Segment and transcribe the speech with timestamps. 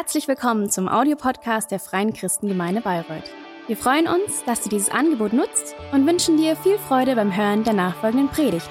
[0.00, 3.30] Herzlich willkommen zum Audiopodcast der Freien Christengemeinde Bayreuth.
[3.66, 7.64] Wir freuen uns, dass du dieses Angebot nutzt und wünschen dir viel Freude beim Hören
[7.64, 8.70] der nachfolgenden Predigt.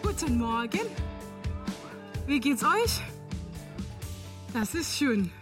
[0.00, 0.86] Guten Morgen.
[2.28, 3.00] Wie geht's euch?
[4.54, 5.32] Das ist schön.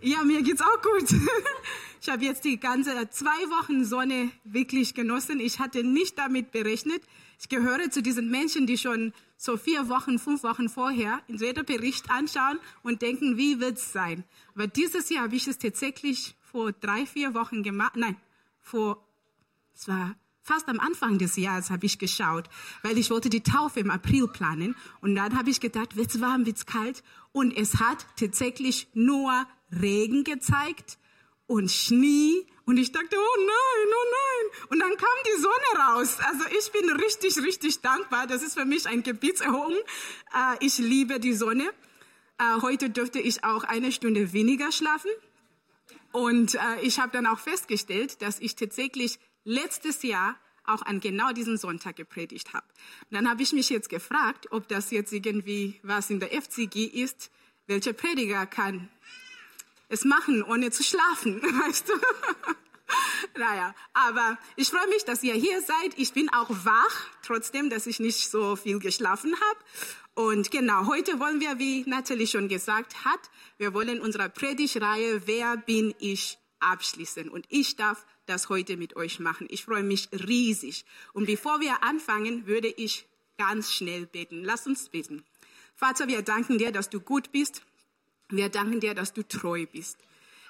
[0.00, 1.08] Ja, mir geht's auch gut.
[2.04, 5.38] Ich habe jetzt die ganze zwei Wochen Sonne wirklich genossen.
[5.38, 7.00] Ich hatte nicht damit berechnet.
[7.38, 12.10] Ich gehöre zu diesen Menschen, die schon so vier Wochen, fünf Wochen vorher in Bericht
[12.10, 14.24] anschauen und denken, wie wird's sein?
[14.56, 17.94] Aber dieses Jahr habe ich es tatsächlich vor drei, vier Wochen gemacht.
[17.94, 18.16] Nein,
[18.60, 19.06] vor,
[19.72, 22.50] es war fast am Anfang des Jahres habe ich geschaut,
[22.82, 24.74] weil ich wollte die Taufe im April planen.
[25.02, 27.04] Und dann habe ich gedacht, wird's warm, wird's kalt?
[27.30, 30.98] Und es hat tatsächlich nur Regen gezeigt
[31.52, 32.46] und Schnee.
[32.64, 34.68] Und ich dachte, oh nein, oh nein.
[34.70, 36.16] Und dann kam die Sonne raus.
[36.20, 38.26] Also ich bin richtig, richtig dankbar.
[38.26, 39.76] Das ist für mich ein Gebietserhöhung.
[40.34, 41.64] Äh, ich liebe die Sonne.
[42.38, 45.10] Äh, heute dürfte ich auch eine Stunde weniger schlafen.
[46.12, 51.32] Und äh, ich habe dann auch festgestellt, dass ich tatsächlich letztes Jahr auch an genau
[51.32, 52.66] diesen Sonntag gepredigt habe.
[53.10, 57.32] dann habe ich mich jetzt gefragt, ob das jetzt irgendwie was in der FCG ist.
[57.66, 58.88] Welcher Prediger kann
[59.92, 61.92] es machen, ohne zu schlafen, weißt du?
[63.38, 65.92] naja, aber ich freue mich, dass ihr hier seid.
[65.96, 69.60] Ich bin auch wach, trotzdem, dass ich nicht so viel geschlafen habe.
[70.14, 73.20] Und genau, heute wollen wir, wie Natalie schon gesagt hat,
[73.58, 77.28] wir wollen unsere Predigreihe Wer bin ich abschließen.
[77.28, 79.46] Und ich darf das heute mit euch machen.
[79.50, 80.84] Ich freue mich riesig.
[81.12, 84.44] Und bevor wir anfangen, würde ich ganz schnell beten.
[84.44, 85.24] Lass uns beten.
[85.74, 87.62] Vater, wir danken dir, dass du gut bist
[88.36, 89.98] wir danken dir, dass du treu bist.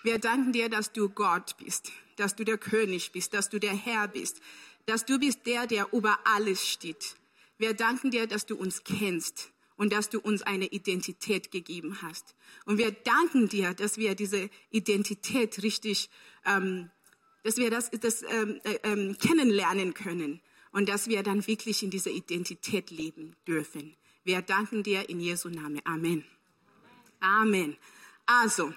[0.03, 3.75] Wir danken dir, dass du Gott bist, dass du der König bist, dass du der
[3.75, 4.41] Herr bist,
[4.87, 7.17] dass du bist der, der über alles steht.
[7.59, 12.35] Wir danken dir, dass du uns kennst und dass du uns eine Identität gegeben hast.
[12.67, 16.11] Und wir danken dir, dass wir diese Identität richtig,
[16.45, 16.91] ähm,
[17.45, 20.41] dass wir das, das ähm, äh, ähm, kennenlernen können
[20.73, 23.97] und dass wir dann wirklich in dieser Identität leben dürfen.
[24.25, 25.81] Wir danken dir in Jesu Namen.
[25.85, 26.25] Amen.
[27.23, 27.77] Amen.
[28.27, 28.75] Also,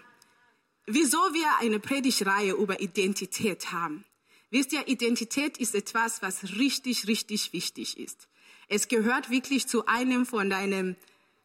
[0.86, 4.06] wieso wir eine Predigreihe über Identität haben?
[4.52, 8.28] Wisst ihr, Identität ist etwas, was richtig, richtig wichtig ist.
[8.68, 10.96] Es gehört wirklich zu einem von deinen,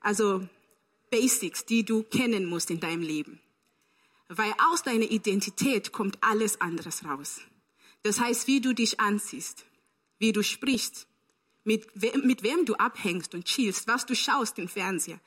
[0.00, 0.46] also
[1.10, 3.40] Basics, die du kennen musst in deinem Leben.
[4.28, 7.40] Weil aus deiner Identität kommt alles anderes raus.
[8.02, 9.64] Das heißt, wie du dich anziehst,
[10.18, 11.06] wie du sprichst,
[11.64, 15.20] mit wem, mit wem du abhängst und chillst, was du schaust im Fernseher,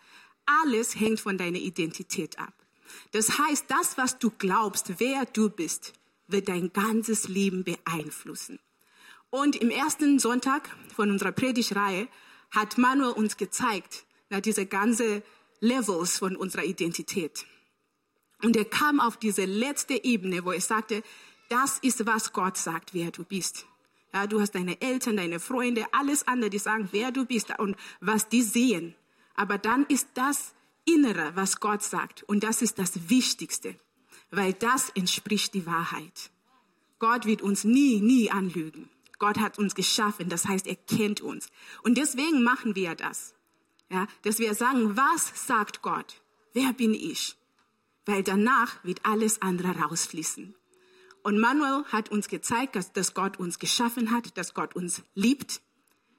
[0.46, 2.54] alles hängt von deiner Identität ab.
[3.12, 5.94] Das heißt, das, was du glaubst, wer du bist,
[6.28, 8.59] wird dein ganzes Leben beeinflussen.
[9.30, 12.08] Und im ersten Sonntag von unserer Predigreihe
[12.52, 15.24] hat Manuel uns gezeigt, na, diese ganze
[15.59, 17.46] Levels von unserer Identität.
[18.44, 21.02] Und er kam auf diese letzte Ebene, wo er sagte,
[21.50, 23.66] das ist, was Gott sagt, wer du bist.
[24.14, 27.75] Ja, du hast deine Eltern, deine Freunde, alles andere, die sagen, wer du bist und
[28.00, 28.96] was die sehen.
[29.36, 30.54] Aber dann ist das
[30.86, 32.24] Innere, was Gott sagt.
[32.24, 33.76] Und das ist das Wichtigste,
[34.32, 36.32] weil das entspricht die Wahrheit.
[37.00, 38.90] Gott wird uns nie, nie anlügen.
[39.20, 41.50] Gott hat uns geschaffen, das heißt, er kennt uns.
[41.84, 43.34] Und deswegen machen wir das.
[43.90, 46.22] Ja, dass wir sagen, was sagt Gott?
[46.54, 47.36] Wer bin ich?
[48.06, 50.56] Weil danach wird alles andere rausfließen.
[51.24, 55.62] Und Manuel hat uns gezeigt, dass, dass Gott uns geschaffen hat, dass Gott uns liebt.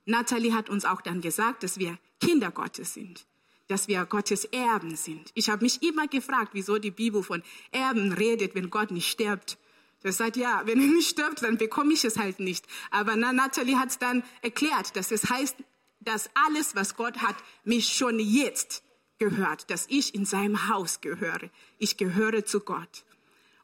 [0.07, 3.27] Natalie hat uns auch dann gesagt, dass wir Kinder Gottes sind,
[3.69, 5.31] dass wir Gottes Erben sind.
[5.35, 7.43] Ich habe mich immer gefragt, wieso die Bibel von
[7.73, 9.59] Erben redet, wenn Gott nicht stirbt.
[10.03, 12.67] Das sagt, ja, wenn er nicht stirbt, dann bekomme ich es halt nicht.
[12.91, 15.57] Aber Natalie hat dann erklärt, dass es heißt,
[16.01, 18.83] dass alles, was Gott hat, mich schon jetzt
[19.19, 21.49] gehört, dass ich in seinem Haus gehöre.
[21.79, 23.05] Ich gehöre zu Gott.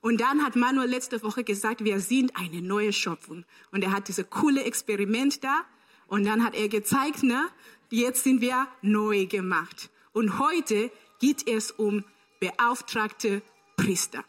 [0.00, 3.44] Und dann hat Manuel letzte Woche gesagt, wir sind eine neue Schöpfung.
[3.70, 5.64] Und er hat diese coole Experiment da.
[6.10, 7.48] Und dann hat er gezeigt, ne,
[7.88, 9.90] jetzt sind wir neu gemacht.
[10.12, 10.90] Und heute
[11.20, 12.04] geht es um
[12.40, 13.42] beauftragte
[13.76, 14.24] Priester.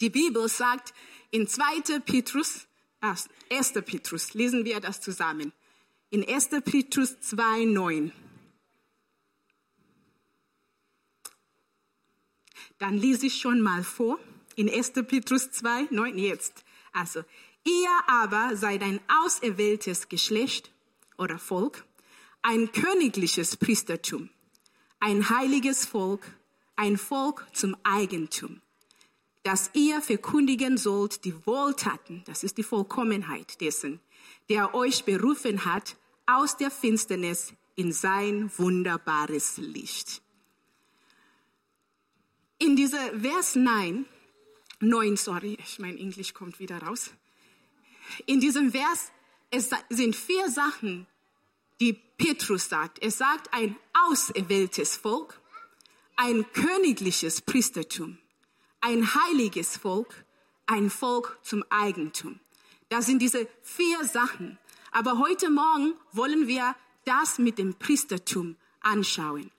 [0.00, 0.94] Die Bibel sagt
[1.32, 1.98] in 2.
[2.06, 2.68] Petrus,
[3.00, 3.16] ah,
[3.50, 3.72] 1.
[3.84, 5.52] Petrus, lesen wir das zusammen.
[6.10, 6.50] In 1.
[6.64, 8.12] Petrus 2, 9.
[12.78, 14.20] Dann lese ich schon mal vor.
[14.54, 14.92] In 1.
[15.08, 16.64] Petrus 2, 9 jetzt.
[16.92, 17.24] Also,
[17.64, 20.72] ihr aber seid ein auserwähltes Geschlecht
[21.18, 21.84] oder Volk,
[22.42, 24.28] ein königliches Priestertum,
[25.00, 26.22] ein heiliges Volk,
[26.76, 28.60] ein Volk zum Eigentum,
[29.42, 34.00] dass ihr verkündigen sollt die Wohltaten, das ist die Vollkommenheit dessen,
[34.48, 40.22] der euch berufen hat aus der Finsternis in sein wunderbares Licht.
[42.58, 44.06] In dieser Vers 9,
[44.80, 47.10] 9, sorry, ich mein Englisch kommt wieder raus.
[48.26, 49.10] In diesem Vers,
[49.50, 51.06] es sind vier Sachen,
[51.80, 53.02] die Petrus sagt.
[53.02, 53.76] Er sagt ein
[54.08, 55.40] auserwähltes Volk,
[56.16, 58.18] ein königliches Priestertum,
[58.80, 60.24] ein heiliges Volk,
[60.66, 62.40] ein Volk zum Eigentum.
[62.88, 64.58] Das sind diese vier Sachen.
[64.90, 69.50] Aber heute Morgen wollen wir das mit dem Priestertum anschauen.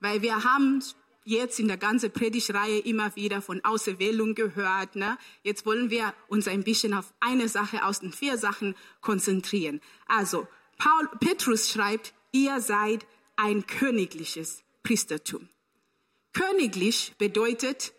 [0.00, 0.82] Weil wir haben
[1.24, 4.96] jetzt in der ganzen Predigreihe immer wieder von Auserwählung gehört.
[4.96, 5.18] Ne?
[5.42, 9.80] Jetzt wollen wir uns ein bisschen auf eine Sache aus den vier Sachen konzentrieren.
[10.06, 13.06] Also, Paul, Petrus schreibt, ihr seid
[13.36, 15.48] ein königliches Priestertum.
[16.32, 17.92] Königlich bedeutet,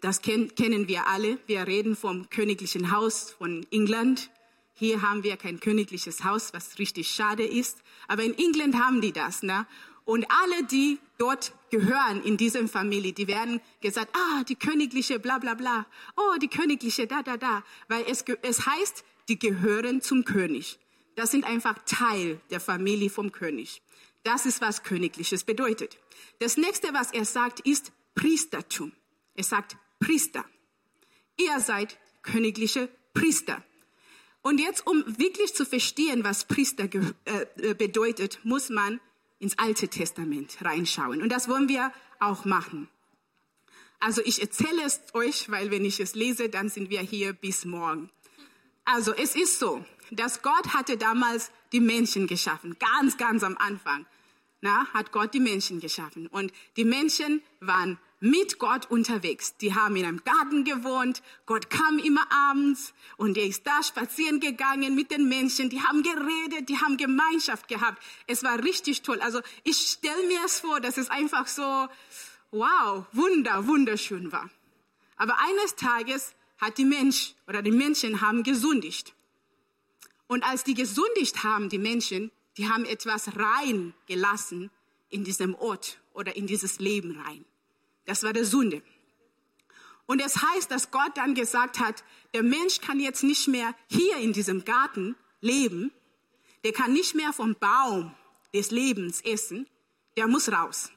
[0.00, 4.30] das kennen wir alle, wir reden vom königlichen Haus von England.
[4.74, 7.78] Hier haben wir kein königliches Haus, was richtig schade ist.
[8.08, 9.42] Aber in England haben die das.
[9.42, 9.66] Ne?
[10.04, 15.38] Und alle, die dort gehören in dieser Familie, die werden gesagt, ah, die königliche bla
[15.38, 15.86] bla bla,
[16.16, 20.78] oh, die königliche da da da, weil es, es heißt, die gehören zum König.
[21.14, 23.82] Das sind einfach Teil der Familie vom König.
[24.24, 25.98] Das ist, was Königliches bedeutet.
[26.38, 28.92] Das nächste, was er sagt, ist Priestertum.
[29.34, 30.44] Er sagt Priester.
[31.36, 33.62] Ihr seid königliche Priester.
[34.42, 39.00] Und jetzt, um wirklich zu verstehen, was Priester äh, bedeutet, muss man
[39.44, 41.20] ins Alte Testament reinschauen.
[41.20, 42.88] Und das wollen wir auch machen.
[44.00, 47.66] Also ich erzähle es euch, weil wenn ich es lese, dann sind wir hier bis
[47.66, 48.10] morgen.
[48.86, 54.06] Also es ist so, dass Gott hatte damals die Menschen geschaffen, ganz, ganz am Anfang.
[54.62, 56.26] Na, hat Gott die Menschen geschaffen.
[56.26, 59.56] Und die Menschen waren mit Gott unterwegs.
[59.58, 61.22] Die haben in einem Garten gewohnt.
[61.46, 65.70] Gott kam immer abends und er ist da spazieren gegangen mit den Menschen.
[65.70, 68.02] Die haben geredet, die haben Gemeinschaft gehabt.
[68.26, 69.20] Es war richtig toll.
[69.20, 71.88] Also ich stelle mir es vor, dass es einfach so,
[72.50, 74.48] wow, wunder, wunderschön war.
[75.16, 79.14] Aber eines Tages hat die Mensch oder die Menschen haben gesündigt.
[80.26, 84.70] Und als die gesündigt haben, die Menschen, die haben etwas rein gelassen
[85.10, 87.44] in diesem Ort oder in dieses Leben rein.
[88.06, 88.82] Das war der Sünde.
[90.06, 92.04] Und es heißt, dass Gott dann gesagt hat,
[92.34, 95.92] der Mensch kann jetzt nicht mehr hier in diesem Garten leben,
[96.62, 98.14] der kann nicht mehr vom Baum
[98.52, 99.66] des Lebens essen,
[100.16, 100.90] der muss raus.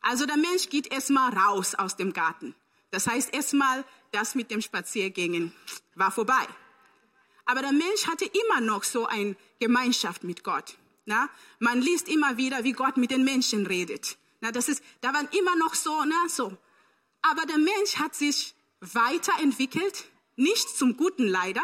[0.00, 2.54] Also der Mensch geht erstmal raus aus dem Garten.
[2.90, 5.52] Das heißt erstmal, das mit dem Spaziergängen
[5.94, 6.46] war vorbei.
[7.44, 10.76] Aber der Mensch hatte immer noch so eine Gemeinschaft mit Gott.
[11.04, 11.28] Na?
[11.58, 14.16] Man liest immer wieder, wie Gott mit den Menschen redet.
[14.40, 16.56] Na, das ist, da waren immer noch so, na, so.
[17.22, 20.04] Aber der Mensch hat sich weiterentwickelt,
[20.36, 21.62] nicht zum Guten leider.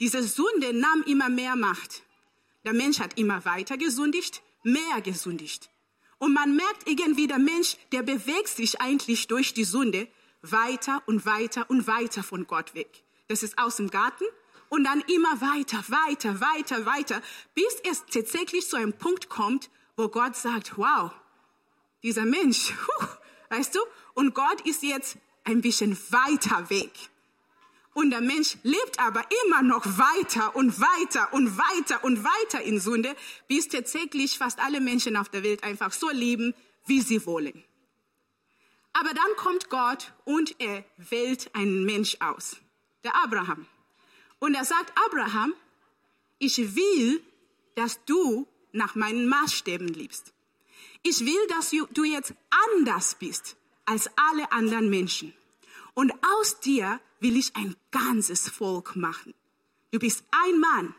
[0.00, 2.02] Diese Sünde nahm immer mehr Macht.
[2.64, 5.70] Der Mensch hat immer weiter gesündigt, mehr gesündigt.
[6.18, 10.08] Und man merkt irgendwie, der Mensch, der bewegt sich eigentlich durch die Sünde
[10.42, 13.04] weiter und weiter und weiter von Gott weg.
[13.28, 14.24] Das ist aus dem Garten
[14.68, 17.22] und dann immer weiter, weiter, weiter, weiter,
[17.54, 21.12] bis es tatsächlich zu einem Punkt kommt, wo Gott sagt, wow,
[22.02, 22.72] dieser Mensch,
[23.50, 23.80] weißt du?
[24.14, 26.92] Und Gott ist jetzt ein bisschen weiter weg.
[27.94, 32.78] Und der Mensch lebt aber immer noch weiter und weiter und weiter und weiter in
[32.78, 33.16] Sünde,
[33.48, 36.54] bis tatsächlich fast alle Menschen auf der Welt einfach so leben,
[36.86, 37.64] wie sie wollen.
[38.92, 42.56] Aber dann kommt Gott und er wählt einen Mensch aus,
[43.04, 43.66] der Abraham.
[44.38, 45.54] Und er sagt, Abraham,
[46.38, 47.20] ich will,
[47.74, 50.32] dass du nach meinen Maßstäben liebst.
[51.02, 52.34] Ich will, dass du jetzt
[52.72, 55.32] anders bist als alle anderen Menschen.
[55.94, 59.34] Und aus dir will ich ein ganzes Volk machen.
[59.90, 60.94] Du bist ein Mann,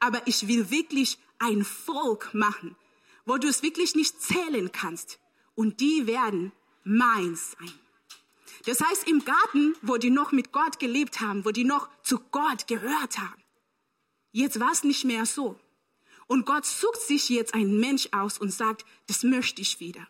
[0.00, 2.76] aber ich will wirklich ein Volk machen,
[3.24, 5.18] wo du es wirklich nicht zählen kannst.
[5.54, 6.52] Und die werden
[6.84, 7.72] meins sein.
[8.66, 12.18] Das heißt, im Garten, wo die noch mit Gott gelebt haben, wo die noch zu
[12.30, 13.42] Gott gehört haben,
[14.32, 15.58] jetzt war es nicht mehr so.
[16.28, 20.06] Und Gott sucht sich jetzt einen Mensch aus und sagt, das möchte ich wieder.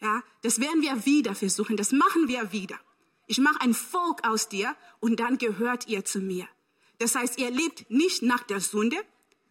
[0.00, 2.78] Ja, das werden wir wieder versuchen, das machen wir wieder.
[3.26, 6.46] Ich mache ein Volk aus dir und dann gehört ihr zu mir.
[6.98, 8.98] Das heißt, ihr lebt nicht nach der Sünde,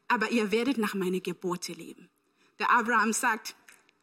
[0.07, 2.09] aber ihr werdet nach meiner Gebote leben.
[2.59, 3.55] Der Abraham sagt,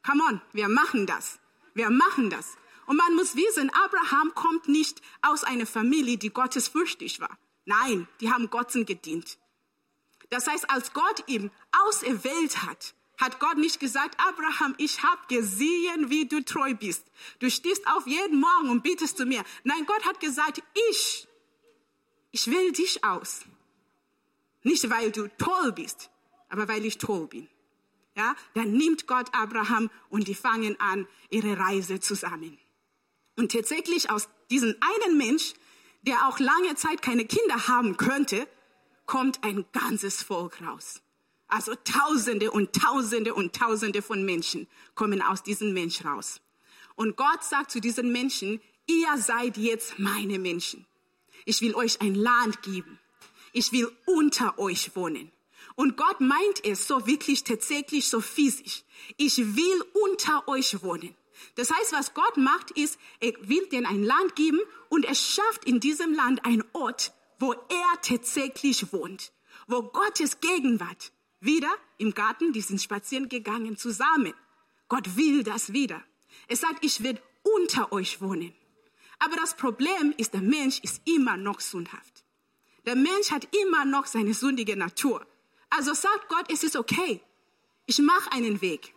[0.05, 1.39] come on, wir machen das.
[1.75, 2.57] Wir machen das.
[2.87, 7.39] Und man muss wissen, Abraham kommt nicht aus einer Familie, die gottesfürchtig war.
[7.65, 9.39] Nein, die haben Gott gedient.
[10.31, 16.09] Das heißt, als Gott ihn auserwählt hat, hat Gott nicht gesagt, Abraham, ich habe gesehen,
[16.09, 17.05] wie du treu bist.
[17.39, 19.45] Du stehst auf jeden Morgen und bietest zu mir.
[19.63, 21.29] Nein, Gott hat gesagt, ich,
[22.31, 23.43] ich wähle dich aus.
[24.63, 26.11] Nicht, weil du toll bist,
[26.49, 27.49] aber weil ich toll bin.
[28.17, 32.59] Ja, dann nimmt Gott Abraham und die fangen an ihre Reise zusammen.
[33.37, 35.55] Und tatsächlich aus diesem einen Mensch,
[36.03, 38.49] der auch lange Zeit keine Kinder haben könnte,
[39.11, 41.02] kommt ein ganzes Volk raus.
[41.49, 46.40] Also Tausende und Tausende und Tausende von Menschen kommen aus diesem Mensch raus.
[46.95, 50.87] Und Gott sagt zu diesen Menschen, ihr seid jetzt meine Menschen.
[51.45, 53.00] Ich will euch ein Land geben.
[53.52, 55.33] Ich will unter euch wohnen.
[55.75, 58.85] Und Gott meint es so wirklich tatsächlich so physisch.
[59.17, 61.17] Ich will unter euch wohnen.
[61.57, 65.64] Das heißt, was Gott macht, ist, er will denen ein Land geben und er schafft
[65.64, 69.33] in diesem Land einen Ort, wo er tatsächlich wohnt,
[69.67, 74.35] wo Gottes Gegenwart wieder im Garten, die sind spazieren gegangen zusammen.
[74.89, 76.03] Gott will das wieder.
[76.49, 78.55] Er sagt, ich werde unter euch wohnen.
[79.19, 82.25] Aber das Problem ist, der Mensch ist immer noch sündhaft.
[82.87, 85.27] Der Mensch hat immer noch seine sündige Natur.
[85.71, 87.21] Also sagt Gott, es ist okay.
[87.87, 88.95] Ich mache einen Weg.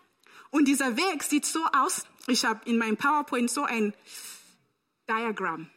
[0.50, 2.06] Und dieser Weg sieht so aus.
[2.28, 3.94] Ich habe in meinem PowerPoint so ein
[5.10, 5.70] Diagramm.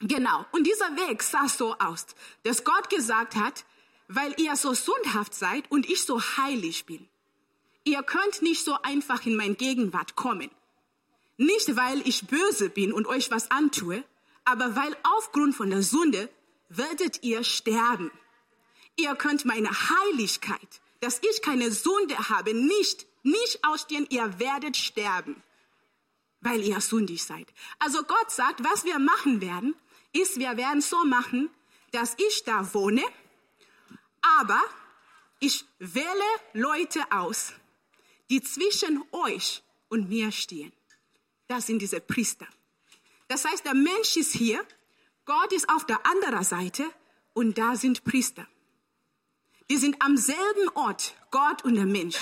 [0.00, 0.44] Genau.
[0.52, 2.06] Und dieser Weg sah so aus,
[2.42, 3.64] dass Gott gesagt hat,
[4.08, 7.08] weil ihr so sündhaft seid und ich so heilig bin.
[7.84, 10.50] Ihr könnt nicht so einfach in mein Gegenwart kommen.
[11.38, 14.04] Nicht, weil ich böse bin und euch was antue,
[14.44, 16.28] aber weil aufgrund von der Sünde
[16.68, 18.10] werdet ihr sterben.
[18.96, 25.42] Ihr könnt meine Heiligkeit, dass ich keine Sünde habe, nicht, nicht ausstehen, ihr werdet sterben,
[26.40, 27.52] weil ihr sündig seid.
[27.78, 29.74] Also Gott sagt, was wir machen werden,
[30.20, 31.50] ist, wir werden so machen,
[31.92, 33.02] dass ich da wohne,
[34.40, 34.62] aber
[35.40, 37.52] ich wähle Leute aus,
[38.30, 40.72] die zwischen euch und mir stehen.
[41.48, 42.46] Das sind diese Priester.
[43.28, 44.64] Das heißt, der Mensch ist hier,
[45.24, 46.84] Gott ist auf der anderen Seite
[47.34, 48.46] und da sind Priester.
[49.68, 52.16] Die sind am selben Ort, Gott und der Mensch.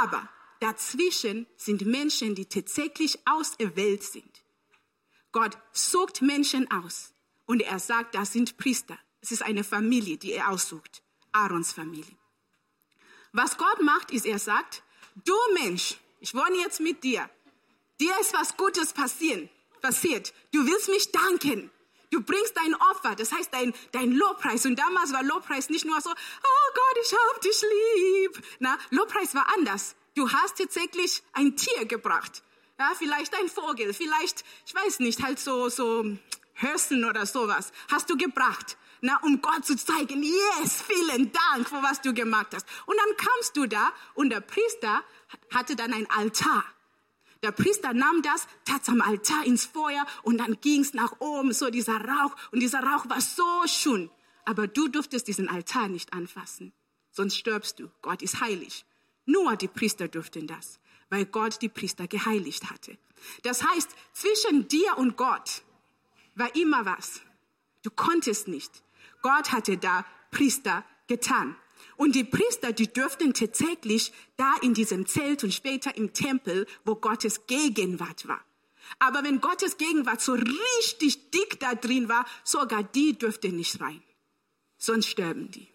[0.00, 0.28] Aber
[0.60, 4.31] dazwischen sind Menschen, die tatsächlich auserwählt sind.
[5.32, 7.12] Gott sucht Menschen aus
[7.46, 8.98] und er sagt, das sind Priester.
[9.20, 11.02] Es ist eine Familie, die er aussucht.
[11.32, 12.16] Aarons Familie.
[13.32, 14.82] Was Gott macht, ist, er sagt,
[15.24, 17.28] du Mensch, ich wohne jetzt mit dir.
[17.98, 19.48] Dir ist was Gutes passieren,
[19.80, 20.34] passiert.
[20.52, 21.70] Du willst mich danken.
[22.10, 24.66] Du bringst dein Opfer, das heißt dein, dein Lobpreis.
[24.66, 28.44] Und damals war Lobpreis nicht nur so, oh Gott, ich hab dich lieb.
[28.58, 29.96] Na, Lobpreis war anders.
[30.14, 32.42] Du hast tatsächlich ein Tier gebracht.
[32.82, 36.04] Ja, vielleicht ein Vogel, vielleicht, ich weiß nicht, halt so, so
[36.54, 37.70] Hörsen oder sowas.
[37.88, 42.48] Hast du gebracht na, um Gott zu zeigen, yes, vielen Dank für was du gemacht
[42.54, 42.66] hast.
[42.86, 45.02] Und dann kamst du da und der Priester
[45.52, 46.64] hatte dann ein Altar.
[47.42, 51.70] Der Priester nahm das, tat am Altar ins Feuer und dann ging's nach oben, so
[51.70, 52.34] dieser Rauch.
[52.52, 54.08] Und dieser Rauch war so schön.
[54.44, 56.72] Aber du durftest diesen Altar nicht anfassen,
[57.10, 57.90] sonst stirbst du.
[58.02, 58.84] Gott ist heilig.
[59.24, 60.80] Nur die Priester durften das,
[61.12, 62.96] weil Gott die Priester geheiligt hatte.
[63.42, 65.62] Das heißt, zwischen dir und Gott
[66.34, 67.20] war immer was.
[67.82, 68.82] Du konntest nicht.
[69.20, 71.54] Gott hatte da Priester getan.
[71.98, 76.94] Und die Priester, die dürften tatsächlich da in diesem Zelt und später im Tempel, wo
[76.94, 78.42] Gottes Gegenwart war.
[78.98, 84.02] Aber wenn Gottes Gegenwart so richtig dick da drin war, sogar die dürften nicht rein.
[84.78, 85.68] Sonst sterben die.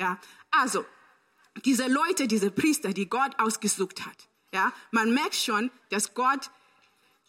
[0.00, 0.18] Ja,
[0.50, 0.84] also,
[1.64, 4.28] diese Leute, diese Priester, die Gott ausgesucht hat.
[4.56, 6.50] Ja, man merkt schon, dass Gott,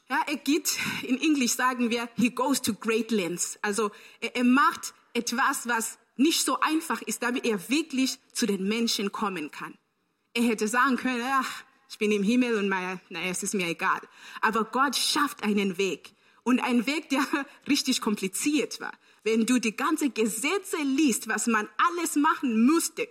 [0.10, 3.60] ja, er geht, in Englisch sagen wir, he goes to great lengths.
[3.62, 3.92] Also,
[4.22, 9.12] er, er macht etwas, was nicht so einfach ist, damit er wirklich zu den Menschen
[9.12, 9.78] kommen kann.
[10.34, 12.98] Er hätte sagen können, ach, ich bin im Himmel und naja,
[13.30, 14.00] es ist mir egal.
[14.40, 16.14] Aber Gott schafft einen Weg.
[16.44, 17.28] Und ein Weg, der
[17.68, 18.94] richtig kompliziert war.
[19.26, 23.06] Wenn du die ganze Gesetze liest, was man alles machen musste,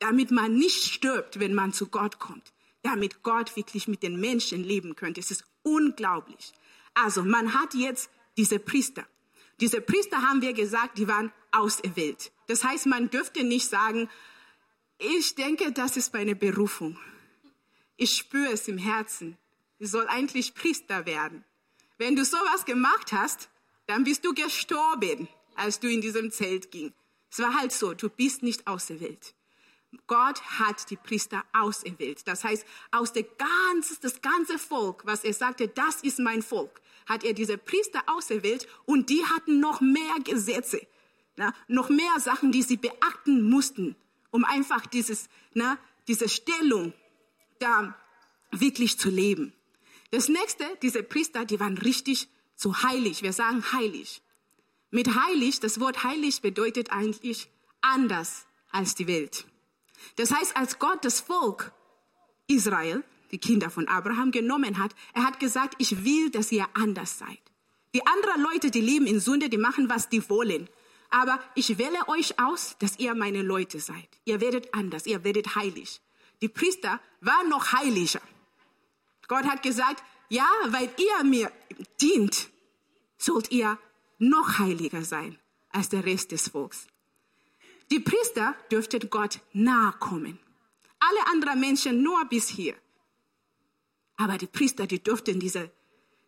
[0.00, 2.53] damit man nicht stirbt, wenn man zu Gott kommt.
[2.84, 5.20] Damit Gott wirklich mit den Menschen leben könnte.
[5.20, 6.52] Es ist unglaublich.
[6.94, 9.04] Also, man hat jetzt diese Priester.
[9.60, 12.30] Diese Priester haben wir gesagt, die waren auserwählt.
[12.46, 14.08] Das heißt, man dürfte nicht sagen,
[14.98, 16.98] ich denke, das ist meine Berufung.
[17.96, 19.38] Ich spüre es im Herzen.
[19.78, 21.44] Ich soll eigentlich Priester werden.
[21.98, 23.48] Wenn du sowas gemacht hast,
[23.86, 26.92] dann bist du gestorben, als du in diesem Zelt ging.
[27.30, 29.34] Es war halt so, du bist nicht auserwählt.
[30.06, 32.26] Gott hat die Priester auserwählt.
[32.26, 36.80] Das heißt, aus der ganzen, das ganze Volk, was er sagte, das ist mein Volk,
[37.06, 40.80] hat er diese Priester auserwählt und die hatten noch mehr Gesetze,
[41.36, 43.96] na, noch mehr Sachen, die sie beachten mussten,
[44.30, 46.92] um einfach dieses, na, diese Stellung
[47.58, 47.94] da
[48.50, 49.52] wirklich zu leben.
[50.10, 53.22] Das nächste, diese Priester, die waren richtig so heilig.
[53.22, 54.22] Wir sagen heilig.
[54.90, 57.48] Mit heilig, das Wort heilig bedeutet eigentlich
[57.80, 59.44] anders als die Welt.
[60.16, 61.72] Das heißt, als Gott das Volk
[62.46, 67.18] Israel, die Kinder von Abraham, genommen hat, er hat gesagt, ich will, dass ihr anders
[67.18, 67.40] seid.
[67.94, 70.68] Die anderen Leute, die leben in Sünde, die machen, was die wollen.
[71.10, 74.08] Aber ich wähle euch aus, dass ihr meine Leute seid.
[74.24, 76.00] Ihr werdet anders, ihr werdet heilig.
[76.42, 78.20] Die Priester waren noch heiliger.
[79.28, 81.52] Gott hat gesagt, ja, weil ihr mir
[82.00, 82.50] dient,
[83.16, 83.78] sollt ihr
[84.18, 85.38] noch heiliger sein
[85.70, 86.86] als der Rest des Volks.
[87.90, 90.38] Die Priester dürften Gott nahe kommen.
[90.98, 92.74] Alle anderen Menschen nur bis hier.
[94.16, 95.70] Aber die Priester, die durften diese,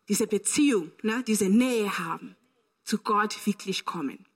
[0.08, 2.36] diese Beziehung, ne, diese Nähe haben,
[2.84, 4.26] zu Gott wirklich kommen.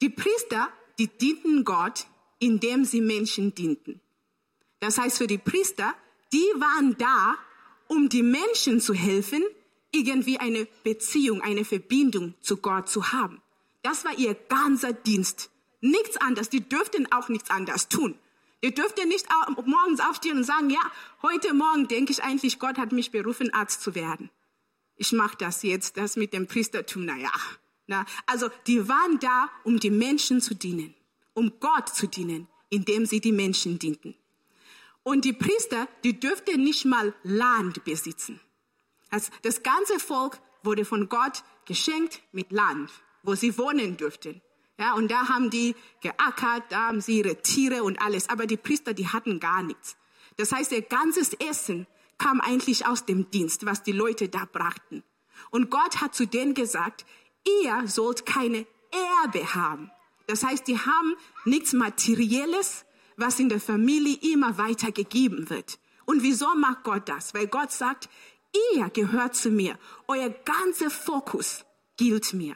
[0.00, 0.68] Die Priester,
[0.98, 2.06] die dienten Gott,
[2.38, 4.00] indem sie Menschen dienten.
[4.80, 5.94] Das heißt, für die Priester,
[6.32, 7.36] die waren da,
[7.88, 9.42] um die Menschen zu helfen,
[9.90, 13.40] irgendwie eine Beziehung, eine Verbindung zu Gott zu haben.
[13.82, 15.50] Das war ihr ganzer Dienst.
[15.80, 16.48] Nichts anderes.
[16.48, 18.18] Die dürften auch nichts anderes tun.
[18.64, 19.26] Die dürften nicht
[19.64, 20.80] morgens aufstehen und sagen, ja,
[21.22, 24.30] heute Morgen denke ich eigentlich, Gott hat mich berufen, Arzt zu werden.
[24.96, 27.30] Ich mache das jetzt, das mit dem Priestertum, naja.
[27.86, 30.94] Na, also die waren da, um die Menschen zu dienen,
[31.34, 34.14] um Gott zu dienen, indem sie die Menschen dienten.
[35.04, 38.40] Und die Priester, die dürften nicht mal Land besitzen.
[39.08, 42.90] Also das ganze Volk wurde von Gott geschenkt mit Land,
[43.22, 44.42] wo sie wohnen dürften.
[44.78, 48.28] Ja, und da haben die geackert, da haben sie ihre Tiere und alles.
[48.28, 49.96] Aber die Priester, die hatten gar nichts.
[50.36, 55.02] Das heißt, ihr ganzes Essen kam eigentlich aus dem Dienst, was die Leute da brachten.
[55.50, 57.04] Und Gott hat zu denen gesagt,
[57.62, 58.66] ihr sollt keine
[59.22, 59.90] Erbe haben.
[60.26, 62.84] Das heißt, die haben nichts Materielles,
[63.16, 65.78] was in der Familie immer weitergegeben wird.
[66.04, 67.34] Und wieso macht Gott das?
[67.34, 68.08] Weil Gott sagt,
[68.74, 69.78] ihr gehört zu mir.
[70.06, 71.64] Euer ganzer Fokus
[71.96, 72.54] gilt mir.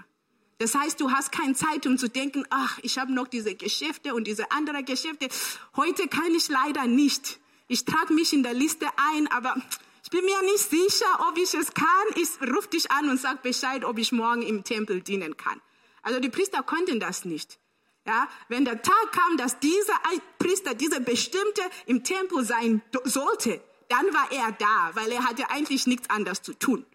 [0.63, 4.15] Das heißt, du hast keine Zeit, um zu denken, ach, ich habe noch diese Geschäfte
[4.15, 5.29] und diese anderen Geschäfte.
[5.75, 7.41] Heute kann ich leider nicht.
[7.67, 9.57] Ich trage mich in der Liste ein, aber
[10.05, 11.87] ich bin mir nicht sicher, ob ich es kann.
[12.15, 15.61] Ich rufe dich an und sag Bescheid, ob ich morgen im Tempel dienen kann.
[16.01, 17.59] Also die Priester konnten das nicht.
[18.07, 19.99] Ja, wenn der Tag kam, dass dieser
[20.39, 25.89] Priester, dieser bestimmte im Tempel sein sollte, dann war er da, weil er hatte eigentlich
[25.89, 26.87] nichts anderes zu tun.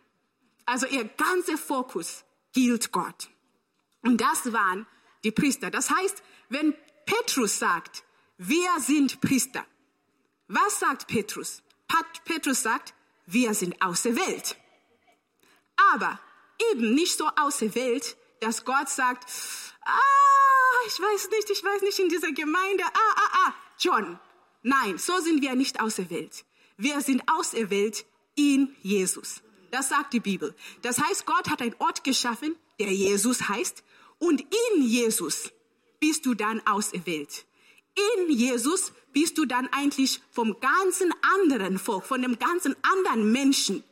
[0.66, 3.28] Also ihr ganzer Fokus gilt Gott.
[4.08, 4.88] Und das waren
[5.26, 5.70] die Priester.
[5.70, 6.74] Das heißt, wenn
[7.06, 8.06] Petrus sagt,
[8.38, 9.66] wir sind Priester,
[10.48, 11.62] was sagt Petrus?
[12.24, 12.94] Petrus sagt,
[13.26, 14.56] wir sind aus der Welt.
[15.92, 16.22] Aber
[16.72, 19.30] eben nicht so aus der Welt, dass Gott sagt,
[19.82, 24.18] ah, ich weiß nicht, ich weiß nicht in dieser Gemeinde, ah, ah, ah, John.
[24.64, 26.46] Nein, so sind wir nicht auserwählt.
[26.78, 29.42] Wir sind auserwählt in Jesus.
[29.72, 30.56] Das sagt die Bibel.
[30.82, 33.84] Das heißt, Gott hat einen Ort geschaffen, der Jesus heißt,
[34.20, 35.52] und in Jesus
[36.00, 37.46] bist du dann auserwählt.
[38.18, 43.84] In Jesus bist du dann eigentlich vom ganzen anderen Volk, von dem ganzen anderen Menschen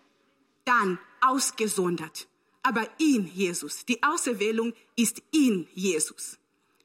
[0.66, 2.28] dann ausgesondert
[2.66, 3.86] aber in Jesus.
[3.86, 6.40] Die Auserwählung ist in Jesus.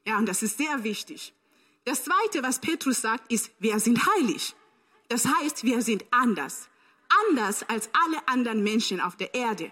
[0.05, 1.33] Ja, und das ist sehr wichtig.
[1.85, 4.53] Das zweite, was Petrus sagt, ist, wir sind heilig.
[5.07, 6.69] Das heißt, wir sind anders.
[7.27, 9.71] Anders als alle anderen Menschen auf der Erde.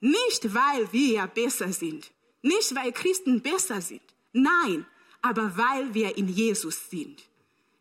[0.00, 2.10] Nicht, weil wir besser sind.
[2.42, 4.02] Nicht, weil Christen besser sind.
[4.32, 4.86] Nein,
[5.22, 7.22] aber weil wir in Jesus sind.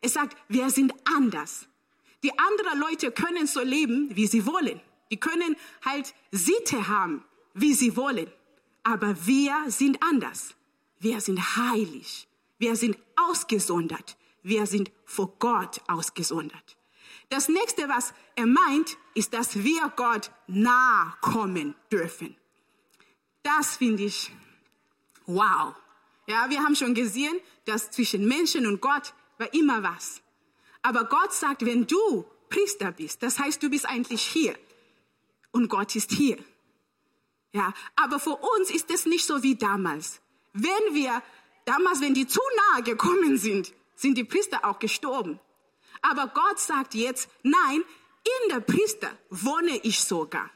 [0.02, 1.68] Es sagt, wir sind anders.
[2.24, 4.82] Die anderen Leute können so leben, wie sie wollen.
[5.12, 7.24] Die können halt Sitte haben
[7.56, 8.28] wie sie wollen.
[8.84, 10.54] Aber wir sind anders.
[11.00, 12.28] Wir sind heilig.
[12.60, 14.18] Wir sind ausgesondert.
[14.44, 16.78] Wir sind vor Gott ausgesondert.
[17.30, 22.36] Das nächste, was er meint, ist, dass wir Gott nahe kommen dürfen.
[23.42, 24.32] Das finde ich
[25.26, 25.76] wow.
[26.28, 30.22] Ja, wir haben schon gesehen, dass zwischen Menschen und Gott war immer was.
[30.82, 34.56] Aber Gott sagt, wenn du Priester bist, das heißt, du bist eigentlich hier
[35.52, 36.38] und Gott ist hier.
[37.54, 40.22] Ja, aber für uns ist es nicht so wie damals.
[40.54, 41.22] Wenn wir
[41.66, 42.42] damals, wenn die zu
[42.74, 45.40] nahe gekommen sind, sind die Priester auch gestorben.
[46.02, 47.84] Aber Gott sagt jetzt, nein,
[48.44, 50.50] in der Priester wohne ich sogar.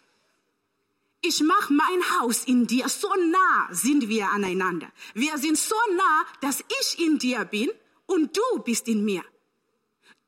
[1.21, 2.87] Ich mache mein Haus in dir.
[2.87, 4.89] So nah sind wir aneinander.
[5.13, 7.69] Wir sind so nah, dass ich in dir bin
[8.05, 9.23] und du bist in mir.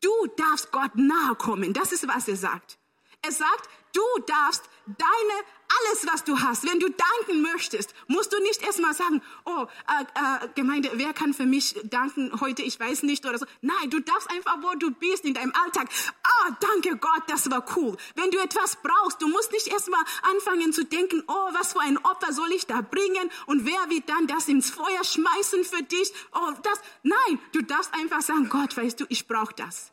[0.01, 1.73] Du darfst Gott nahe kommen.
[1.73, 2.77] Das ist, was er sagt.
[3.21, 5.45] Er sagt, du darfst deine
[5.79, 10.45] alles, was du hast, wenn du danken möchtest, musst du nicht erstmal sagen, oh, äh,
[10.45, 13.45] äh, Gemeinde, wer kann für mich danken heute, ich weiß nicht oder so.
[13.62, 15.89] Nein, du darfst einfach, wo du bist in deinem Alltag,
[16.23, 17.95] ah, danke Gott, das war cool.
[18.15, 21.97] Wenn du etwas brauchst, du musst nicht erstmal anfangen zu denken, oh, was für ein
[21.97, 26.12] Opfer soll ich da bringen und wer wird dann das ins Feuer schmeißen für dich?
[26.34, 29.91] Oh, das, nein, du darfst einfach sagen, Gott, weißt du, ich brauche das.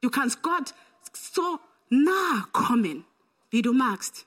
[0.00, 0.74] Du kannst Gott
[1.12, 3.04] so nah kommen,
[3.50, 4.26] wie du magst.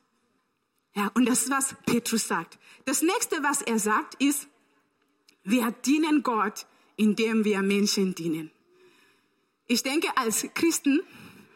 [0.96, 2.58] Ja, und das ist, was Petrus sagt.
[2.86, 4.48] Das nächste, was er sagt, ist,
[5.44, 8.50] wir dienen Gott, indem wir Menschen dienen.
[9.68, 11.02] Ich denke, als Christen,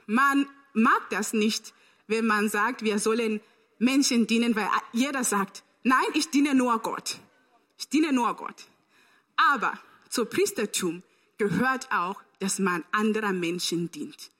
[0.05, 1.73] man mag das nicht,
[2.07, 3.39] wenn man sagt, wir sollen
[3.77, 7.19] Menschen dienen, weil jeder sagt, nein, ich diene nur Gott.
[7.77, 8.67] Ich diene nur Gott.
[9.37, 11.01] Aber zur Priestertum
[11.37, 14.31] gehört auch, dass man anderer Menschen dient.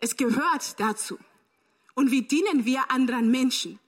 [0.00, 1.18] Es gehört dazu.
[1.94, 3.78] Und wie dienen wir anderen Menschen?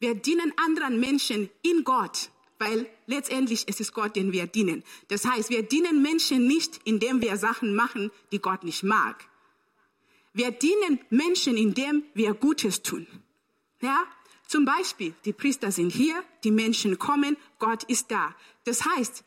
[0.00, 4.84] Wir dienen anderen Menschen in Gott, weil letztendlich es ist Gott, den wir dienen.
[5.08, 9.28] Das heißt, wir dienen Menschen nicht, indem wir Sachen machen, die Gott nicht mag.
[10.32, 13.06] Wir dienen Menschen, indem wir Gutes tun.
[13.80, 14.04] Ja?
[14.46, 18.34] Zum Beispiel, die Priester sind hier, die Menschen kommen, Gott ist da.
[18.64, 19.24] Das heißt,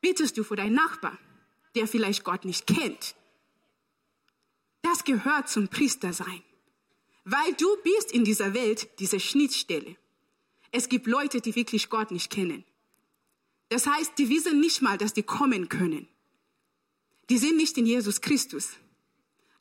[0.00, 1.18] betest du für deinen Nachbar,
[1.74, 3.14] der vielleicht Gott nicht kennt,
[4.82, 6.42] das gehört zum Priestersein.
[7.24, 9.96] Weil du bist in dieser Welt diese Schnittstelle.
[10.70, 12.64] Es gibt Leute, die wirklich Gott nicht kennen.
[13.68, 16.08] Das heißt, die wissen nicht mal, dass die kommen können.
[17.30, 18.70] Die sind nicht in Jesus Christus.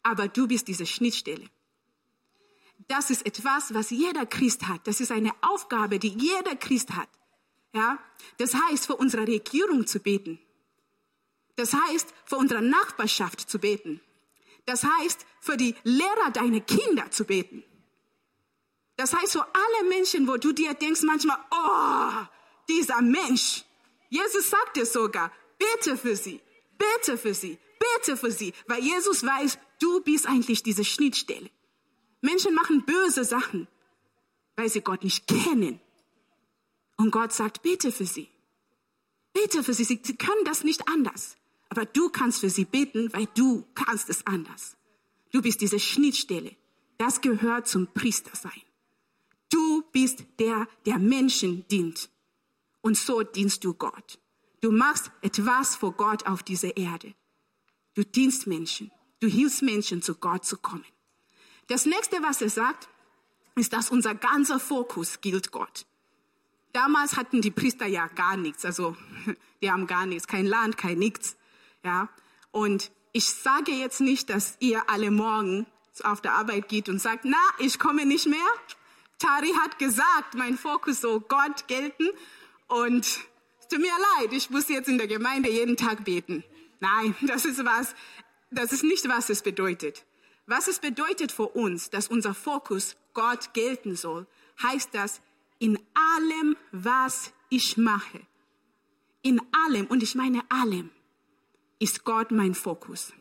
[0.03, 1.49] Aber du bist diese Schnittstelle.
[2.87, 4.87] Das ist etwas, was jeder Christ hat.
[4.87, 7.09] Das ist eine Aufgabe, die jeder Christ hat.
[7.73, 7.99] Ja?
[8.37, 10.39] Das heißt, für unsere Regierung zu beten.
[11.55, 14.01] Das heißt, für unsere Nachbarschaft zu beten.
[14.65, 17.63] Das heißt, für die Lehrer deiner Kinder zu beten.
[18.95, 22.25] Das heißt, für alle Menschen, wo du dir denkst manchmal, oh,
[22.69, 23.63] dieser Mensch.
[24.09, 26.41] Jesus sagt es sogar, bete für sie,
[26.77, 31.49] bete für sie, bete für sie, weil Jesus weiß, du bist eigentlich diese Schnittstelle.
[32.21, 33.67] Menschen machen böse Sachen,
[34.55, 35.79] weil sie Gott nicht kennen.
[36.97, 38.29] Und Gott sagt, bete für sie.
[39.33, 39.85] Bete für sie.
[39.85, 41.37] Sie können das nicht anders.
[41.71, 44.75] Aber du kannst für sie beten, weil du kannst es anders.
[45.31, 46.53] Du bist diese Schnittstelle.
[46.97, 48.61] Das gehört zum Priestersein.
[49.49, 52.09] Du bist der, der Menschen dient.
[52.81, 54.19] Und so dienst du Gott.
[54.59, 57.15] Du machst etwas vor Gott auf dieser Erde.
[57.93, 58.91] Du dienst Menschen.
[59.21, 60.83] Du hilfst Menschen, zu Gott zu kommen.
[61.67, 62.89] Das nächste, was er sagt,
[63.55, 65.85] ist, dass unser ganzer Fokus gilt Gott.
[66.73, 68.65] Damals hatten die Priester ja gar nichts.
[68.65, 68.97] Also,
[69.61, 70.27] die haben gar nichts.
[70.27, 71.37] Kein Land, kein nichts.
[71.83, 72.09] Ja,
[72.51, 75.65] und ich sage jetzt nicht, dass ihr alle morgen
[76.03, 78.39] auf der Arbeit geht und sagt, na, ich komme nicht mehr.
[79.19, 82.07] Tari hat gesagt, mein Fokus soll Gott gelten
[82.67, 86.43] und es tut mir leid, ich muss jetzt in der Gemeinde jeden Tag beten.
[86.79, 87.95] Nein, das ist was,
[88.49, 90.05] das ist nicht, was es bedeutet.
[90.47, 94.25] Was es bedeutet für uns, dass unser Fokus Gott gelten soll,
[94.61, 95.21] heißt das,
[95.59, 98.21] in allem, was ich mache,
[99.21, 100.89] in allem, und ich meine allem,
[101.81, 103.11] ist Gott mein Fokus.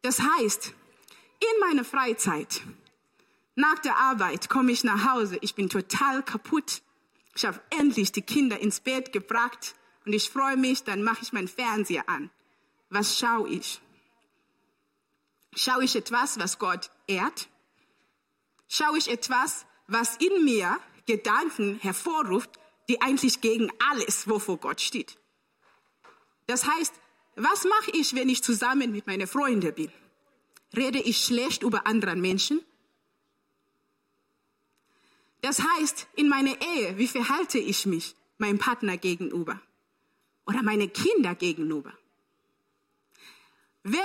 [0.00, 0.72] Das heißt,
[1.40, 2.62] in meiner Freizeit,
[3.54, 6.82] nach der Arbeit komme ich nach Hause, ich bin total kaputt.
[7.36, 9.74] Ich habe endlich die Kinder ins Bett gebracht
[10.06, 12.30] und ich freue mich, dann mache ich meinen Fernseher an.
[12.88, 13.82] Was schaue ich?
[15.54, 17.48] Schaue ich etwas, was Gott ehrt?
[18.66, 22.50] Schaue ich etwas, was in mir Gedanken hervorruft,
[22.88, 25.18] die eigentlich gegen alles, wovor Gott steht?
[26.46, 26.94] Das heißt,
[27.38, 29.92] was mache ich, wenn ich zusammen mit meinen Freunden bin?
[30.76, 32.60] Rede ich schlecht über anderen Menschen?
[35.40, 39.60] Das heißt, in meiner Ehe, wie verhalte ich mich meinem Partner gegenüber
[40.46, 41.92] oder meine Kinder gegenüber?
[43.84, 44.00] Wenn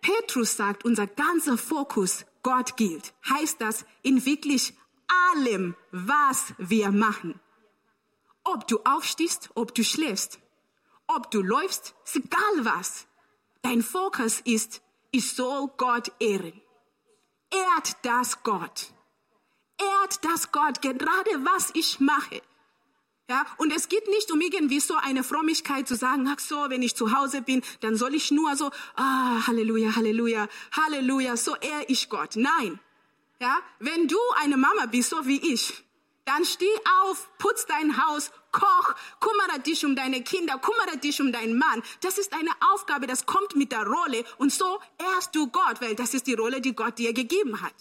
[0.00, 4.72] Petrus sagt, unser ganzer Fokus Gott gilt, heißt das in wirklich
[5.34, 7.38] allem, was wir machen.
[8.42, 10.40] Ob du aufstehst, ob du schläfst,
[11.14, 13.06] ob du läufst, ist egal was.
[13.62, 16.60] Dein Fokus ist, ich soll Gott ehren.
[17.50, 18.92] Ehrt das Gott.
[19.78, 22.42] Ehrt das Gott, gerade was ich mache.
[23.28, 26.82] Ja, und es geht nicht um irgendwie so eine Frömmigkeit zu sagen, ach so, wenn
[26.82, 31.84] ich zu Hause bin, dann soll ich nur so, ah, Halleluja, Halleluja, Halleluja, so ehre
[31.86, 32.34] ich Gott.
[32.34, 32.80] Nein.
[33.40, 35.84] Ja, wenn du eine Mama bist, so wie ich,
[36.24, 41.32] dann steh auf, putz dein Haus, koch, kümmere dich um deine Kinder, kümmere dich um
[41.32, 41.82] deinen Mann.
[42.00, 45.94] Das ist eine Aufgabe, das kommt mit der Rolle und so ehrst du Gott, weil
[45.94, 47.74] das ist die Rolle, die Gott dir gegeben hat.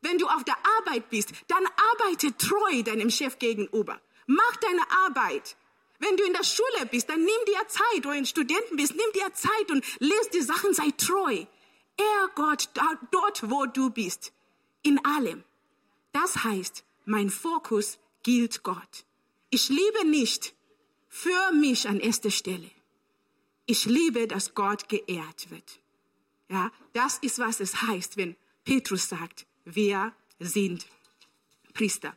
[0.00, 4.00] Wenn du auf der Arbeit bist, dann arbeite treu deinem Chef gegenüber.
[4.26, 5.56] Mach deine Arbeit.
[5.98, 9.12] Wenn du in der Schule bist, dann nimm dir Zeit oder in Studenten bist, nimm
[9.14, 11.44] dir Zeit und lese die Sachen, sei treu.
[11.96, 12.68] Er Gott
[13.10, 14.32] dort, wo du bist.
[14.82, 15.42] In allem.
[16.12, 19.07] Das heißt, mein Fokus gilt Gott.
[19.50, 20.54] Ich liebe nicht
[21.08, 22.70] für mich an erster Stelle.
[23.66, 25.80] Ich liebe, dass Gott geehrt wird.
[26.48, 30.86] Ja, das ist, was es heißt, wenn Petrus sagt, wir sind
[31.74, 32.16] Priester.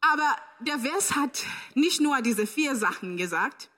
[0.00, 3.70] Aber der Vers hat nicht nur diese vier Sachen gesagt.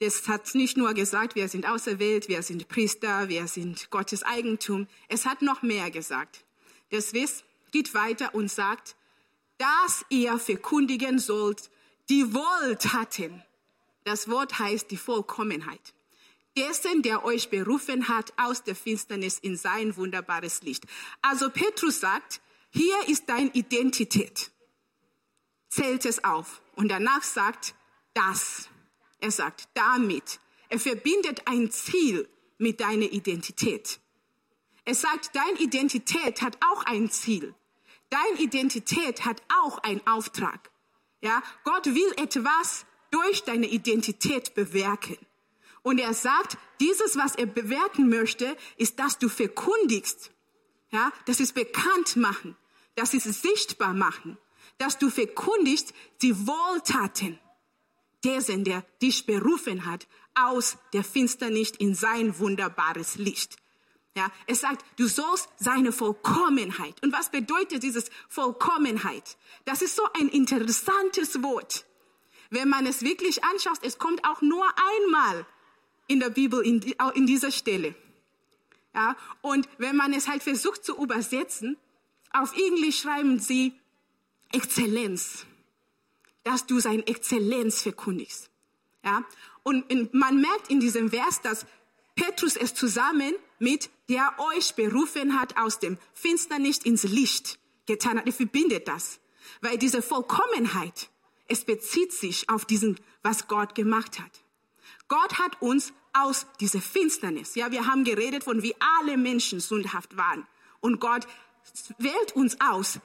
[0.00, 4.86] Es hat nicht nur gesagt, wir sind auserwählt, wir sind Priester, wir sind Gottes Eigentum.
[5.08, 6.44] Es hat noch mehr gesagt.
[6.90, 8.96] Das Vers geht weiter und sagt,
[9.58, 11.70] dass ihr verkündigen sollt
[12.08, 13.42] die Wohltaten.
[14.04, 15.94] Das Wort heißt die Vollkommenheit.
[16.56, 20.84] Dessen, der euch berufen hat aus der Finsternis in sein wunderbares Licht.
[21.22, 24.50] Also Petrus sagt, hier ist deine Identität.
[25.68, 26.62] Zählt es auf.
[26.74, 27.74] Und danach sagt,
[28.14, 28.68] das.
[29.20, 30.40] Er sagt, damit.
[30.68, 32.28] Er verbindet ein Ziel
[32.58, 34.00] mit deiner Identität.
[34.88, 37.54] Er sagt, deine Identität hat auch ein Ziel.
[38.08, 40.70] Deine Identität hat auch einen Auftrag.
[41.20, 45.18] Ja, Gott will etwas durch deine Identität bewirken.
[45.82, 50.30] Und er sagt, dieses, was er bewirken möchte, ist, dass du verkundigst.
[50.88, 52.56] Ja, das ist bekannt machen.
[52.94, 54.38] Das ist sichtbar machen.
[54.78, 57.38] Dass du verkundigst die Wohltaten
[58.24, 63.58] dessen, der dich berufen hat, aus der Finsternis in sein wunderbares Licht.
[64.18, 67.00] Ja, es sagt, du sollst seine Vollkommenheit.
[67.04, 69.36] Und was bedeutet dieses Vollkommenheit?
[69.64, 71.86] Das ist so ein interessantes Wort.
[72.50, 74.66] Wenn man es wirklich anschaut, es kommt auch nur
[75.04, 75.46] einmal
[76.08, 76.80] in der Bibel in,
[77.14, 77.94] in dieser Stelle.
[78.92, 81.76] Ja, und wenn man es halt versucht zu übersetzen,
[82.32, 83.72] auf Englisch schreiben sie
[84.50, 85.46] Exzellenz,
[86.42, 88.50] dass du sein Exzellenz verkündigst.
[89.04, 89.24] Ja,
[89.62, 91.66] und man merkt in diesem Vers, dass
[92.18, 98.26] Petrus es zusammen mit der euch berufen hat aus dem Finsternis ins Licht getan hat.
[98.26, 99.20] Er verbindet das,
[99.60, 101.10] weil diese Vollkommenheit,
[101.46, 104.42] es bezieht sich auf diesen, was Gott gemacht hat.
[105.06, 110.16] Gott hat uns aus dieser Finsternis, ja, wir haben geredet von wie alle Menschen sündhaft
[110.16, 110.46] waren.
[110.80, 111.26] Und Gott
[111.98, 112.98] wählt uns aus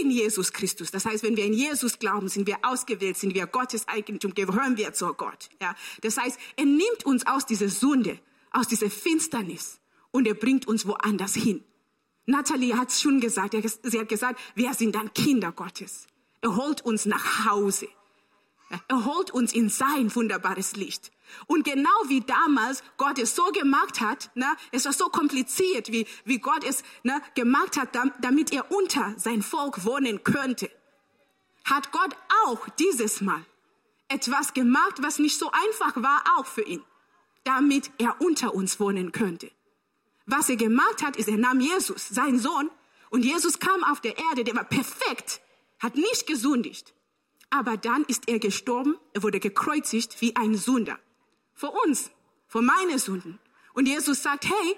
[0.00, 0.92] in Jesus Christus.
[0.92, 4.76] Das heißt, wenn wir in Jesus glauben, sind wir ausgewählt, sind wir Gottes Eigentum, gehören
[4.76, 5.48] wir zu Gott.
[5.60, 10.66] Ja, das heißt, er nimmt uns aus dieser Sünde, aus dieser Finsternis und er bringt
[10.66, 11.64] uns woanders hin.
[12.26, 16.06] Natalie hat es schon gesagt, sie hat gesagt, wir sind dann Kinder Gottes.
[16.40, 17.88] Er holt uns nach Hause.
[18.88, 21.10] Er holt uns in sein wunderbares Licht.
[21.46, 26.06] Und genau wie damals Gott es so gemacht hat, ne, es war so kompliziert, wie,
[26.24, 30.70] wie Gott es ne, gemacht hat, damit er unter sein Volk wohnen könnte,
[31.64, 33.44] hat Gott auch dieses Mal
[34.08, 36.82] etwas gemacht, was nicht so einfach war, auch für ihn,
[37.44, 39.50] damit er unter uns wohnen könnte.
[40.26, 42.70] Was er gemacht hat, ist, er nahm Jesus, seinen Sohn,
[43.10, 45.40] und Jesus kam auf der Erde, der war perfekt,
[45.80, 46.94] hat nicht gesündigt.
[47.50, 50.98] Aber dann ist er gestorben, er wurde gekreuzigt wie ein Sünder.
[51.52, 52.12] Für uns,
[52.46, 53.40] für meine Sünden.
[53.74, 54.76] Und Jesus sagt, hey,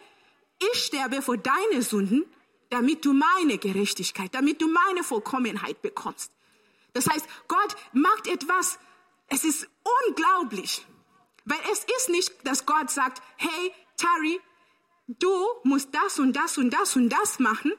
[0.72, 2.24] ich sterbe für deine Sünden,
[2.70, 6.32] damit du meine Gerechtigkeit, damit du meine Vollkommenheit bekommst.
[6.94, 8.78] Das heißt, Gott macht etwas,
[9.28, 9.68] es ist
[10.08, 10.86] unglaublich.
[11.44, 14.40] Weil es ist nicht, dass Gott sagt, hey, Tari,
[15.06, 17.72] du musst das und das und das und das machen,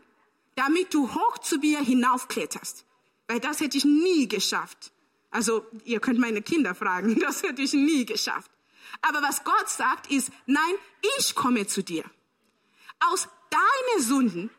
[0.56, 2.86] damit du hoch zu mir hinaufkletterst.
[3.28, 4.91] Weil das hätte ich nie geschafft.
[5.32, 8.52] Also ihr könnt meine Kinder fragen, das hätte ich nie geschafft.
[9.02, 10.76] Aber was Gott sagt ist, nein,
[11.17, 12.04] ich komme zu dir.
[13.12, 14.49] Aus deinen Sünden,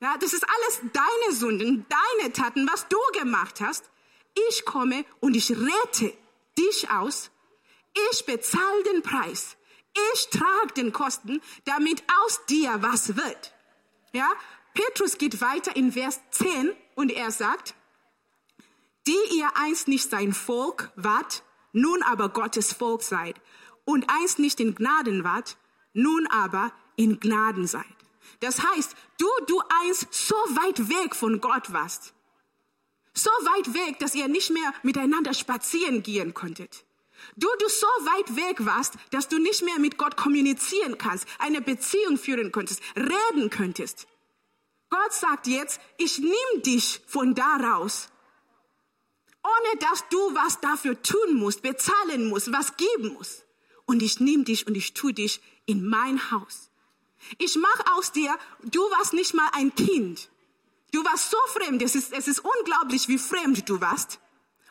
[0.00, 3.90] ja, das ist alles deine Sünden, deine Taten, was du gemacht hast.
[4.48, 6.16] Ich komme und ich rette
[6.58, 7.30] dich aus.
[8.10, 9.56] Ich bezahle den Preis.
[10.14, 13.54] Ich trage den Kosten, damit aus dir was wird.
[14.12, 14.28] Ja,
[14.74, 17.74] Petrus geht weiter in Vers 10 und er sagt,
[19.06, 23.40] die ihr einst nicht sein Volk wart, nun aber Gottes Volk seid,
[23.84, 25.56] und einst nicht in Gnaden wart,
[25.92, 27.84] nun aber in Gnaden seid.
[28.40, 32.14] Das heißt, du, du einst so weit weg von Gott warst,
[33.12, 36.84] so weit weg, dass ihr nicht mehr miteinander spazieren gehen konntet.
[37.36, 41.60] Du, du so weit weg warst, dass du nicht mehr mit Gott kommunizieren kannst, eine
[41.60, 44.06] Beziehung führen könntest, reden könntest.
[44.88, 48.08] Gott sagt jetzt, ich nehme dich von da raus
[49.42, 53.44] ohne dass du was dafür tun musst, bezahlen musst, was geben musst.
[53.86, 56.70] Und ich nehme dich und ich tue dich in mein Haus.
[57.38, 60.30] Ich mache aus dir, du warst nicht mal ein Kind.
[60.92, 64.20] Du warst so fremd, es ist, es ist unglaublich, wie fremd du warst.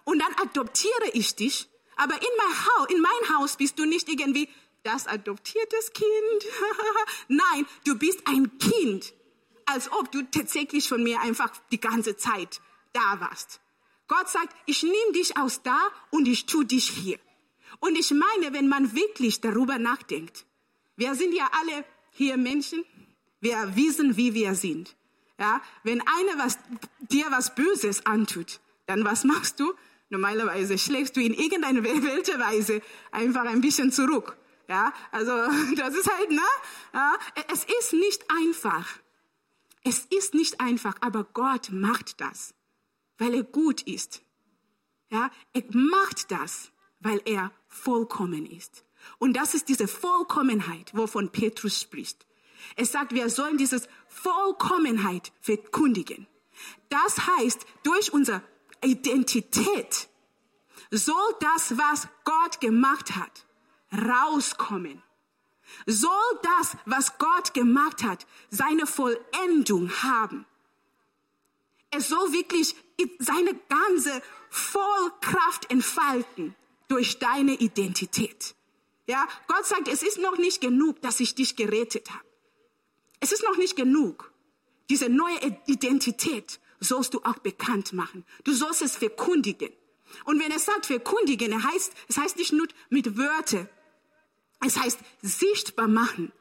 [0.03, 1.68] Und dann adoptiere ich dich.
[1.99, 4.47] Aber in mein, Haus, in mein Haus bist du nicht irgendwie
[4.83, 6.07] das adoptiertes Kind.
[7.27, 9.13] Nein, du bist ein Kind.
[9.65, 12.62] Als ob du tatsächlich von mir einfach die ganze Zeit
[12.93, 13.59] da warst.
[14.07, 15.77] Gott sagt, ich nehme dich aus da
[16.09, 17.19] und ich tue dich hier.
[17.81, 20.45] Und ich meine, wenn man wirklich darüber nachdenkt,
[20.95, 22.85] wir sind ja alle hier Menschen,
[23.41, 24.95] wir wissen, wie wir sind.
[25.38, 26.59] Ja, wenn einer was,
[26.99, 29.73] dir was Böses antut, dann was machst du?
[30.09, 34.37] Normalerweise schlägst du in irgendeiner welche Weise einfach ein bisschen zurück.
[34.67, 35.31] Ja, also
[35.75, 36.41] das ist halt, ne?
[36.93, 37.17] Ja,
[37.51, 38.87] es ist nicht einfach.
[39.83, 42.53] Es ist nicht einfach, aber Gott macht das,
[43.17, 44.21] weil er gut ist.
[45.09, 48.83] Ja, er macht das, weil er vollkommen ist.
[49.17, 52.27] Und das ist diese Vollkommenheit, wovon Petrus spricht.
[52.75, 56.27] Es sagt, wir sollen diese Vollkommenheit verkündigen.
[56.89, 58.43] Das heißt, durch unsere
[58.83, 60.09] Identität
[60.91, 63.45] soll das, was Gott gemacht hat,
[63.91, 65.01] rauskommen.
[65.85, 70.45] Soll das, was Gott gemacht hat, seine Vollendung haben.
[71.91, 72.75] Es soll wirklich
[73.19, 76.55] seine ganze Vollkraft entfalten
[76.87, 78.55] durch deine Identität.
[79.07, 82.25] Ja, Gott sagt, es ist noch nicht genug, dass ich dich gerettet habe.
[83.19, 84.31] Es ist noch nicht genug.
[84.89, 88.25] Diese neue Identität sollst du auch bekannt machen.
[88.43, 89.71] Du sollst es verkündigen.
[90.25, 93.69] Und wenn es sagt verkündigen, heißt, es heißt nicht nur mit Wörtern.
[94.65, 96.31] Es heißt sichtbar machen.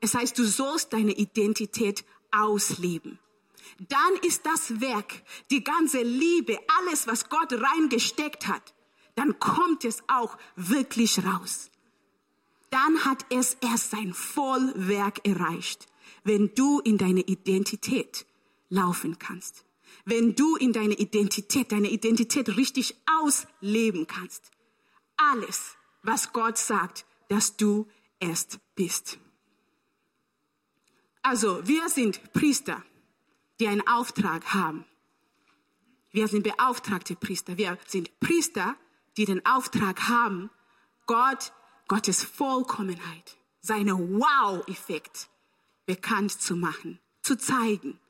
[0.00, 3.18] Es heißt, du sollst deine Identität ausleben.
[3.88, 8.74] Dann ist das Werk, die ganze Liebe, alles, was Gott reingesteckt hat,
[9.14, 11.70] dann kommt es auch wirklich raus.
[12.70, 15.86] Dann hat es erst sein Vollwerk erreicht,
[16.24, 18.26] wenn du in deine Identität
[18.68, 19.64] laufen kannst
[20.08, 24.50] wenn du in deine Identität, deine Identität richtig ausleben kannst.
[25.16, 27.86] Alles, was Gott sagt, dass du
[28.18, 29.18] erst bist.
[31.20, 32.82] Also, wir sind Priester,
[33.60, 34.86] die einen Auftrag haben.
[36.10, 37.58] Wir sind beauftragte Priester.
[37.58, 38.76] Wir sind Priester,
[39.18, 40.48] die den Auftrag haben,
[41.06, 41.52] Gott,
[41.86, 45.28] Gottes Vollkommenheit, seinen Wow-Effekt
[45.84, 48.00] bekannt zu machen, zu zeigen.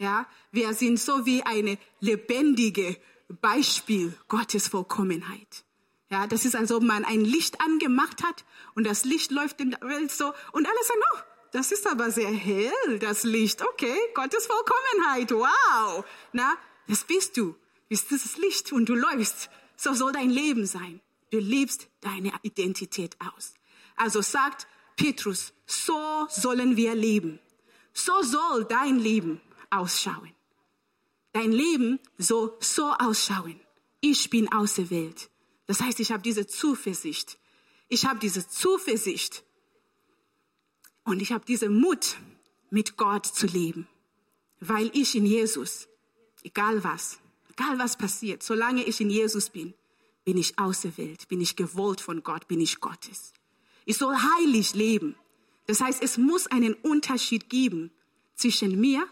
[0.00, 2.96] Ja, wir sind so wie eine lebendige
[3.28, 5.62] Beispiel Gottes Vollkommenheit.
[6.08, 9.72] Ja, das ist, als ob man ein Licht angemacht hat und das Licht läuft in
[9.72, 11.18] der Welt so und alle sagen, oh,
[11.52, 13.60] das ist aber sehr hell, das Licht.
[13.60, 16.02] Okay, Gottes Vollkommenheit, wow.
[16.32, 16.54] Na,
[16.88, 17.54] das bist du.
[17.90, 19.50] Bist das Licht und du läufst.
[19.76, 21.02] So soll dein Leben sein.
[21.30, 23.52] Du lebst deine Identität aus.
[23.96, 27.38] Also sagt Petrus, so sollen wir leben.
[27.92, 30.32] So soll dein Leben ausschauen.
[31.32, 33.60] Dein Leben soll so ausschauen.
[34.00, 35.30] Ich bin auserwählt.
[35.66, 37.38] Das heißt, ich habe diese Zuversicht.
[37.88, 39.44] Ich habe diese Zuversicht.
[41.04, 42.16] Und ich habe diese Mut,
[42.70, 43.88] mit Gott zu leben.
[44.60, 45.88] Weil ich in Jesus,
[46.42, 47.18] egal was,
[47.50, 49.74] egal was passiert, solange ich in Jesus bin,
[50.24, 53.32] bin ich auserwählt, bin ich gewollt von Gott, bin ich Gottes.
[53.84, 55.16] Ich soll heilig leben.
[55.66, 57.90] Das heißt, es muss einen Unterschied geben
[58.34, 59.06] zwischen mir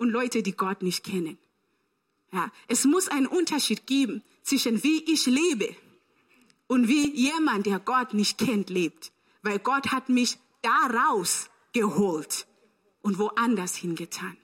[0.00, 1.36] und Leute, die Gott nicht kennen.
[2.32, 5.76] Ja, es muss einen Unterschied geben zwischen wie ich lebe
[6.68, 9.12] und wie jemand, der Gott nicht kennt, lebt.
[9.42, 12.46] Weil Gott hat mich daraus geholt
[13.02, 14.38] und woanders hingetan.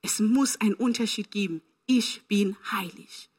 [0.00, 1.60] Es muss einen Unterschied geben.
[1.86, 3.30] Ich bin heilig.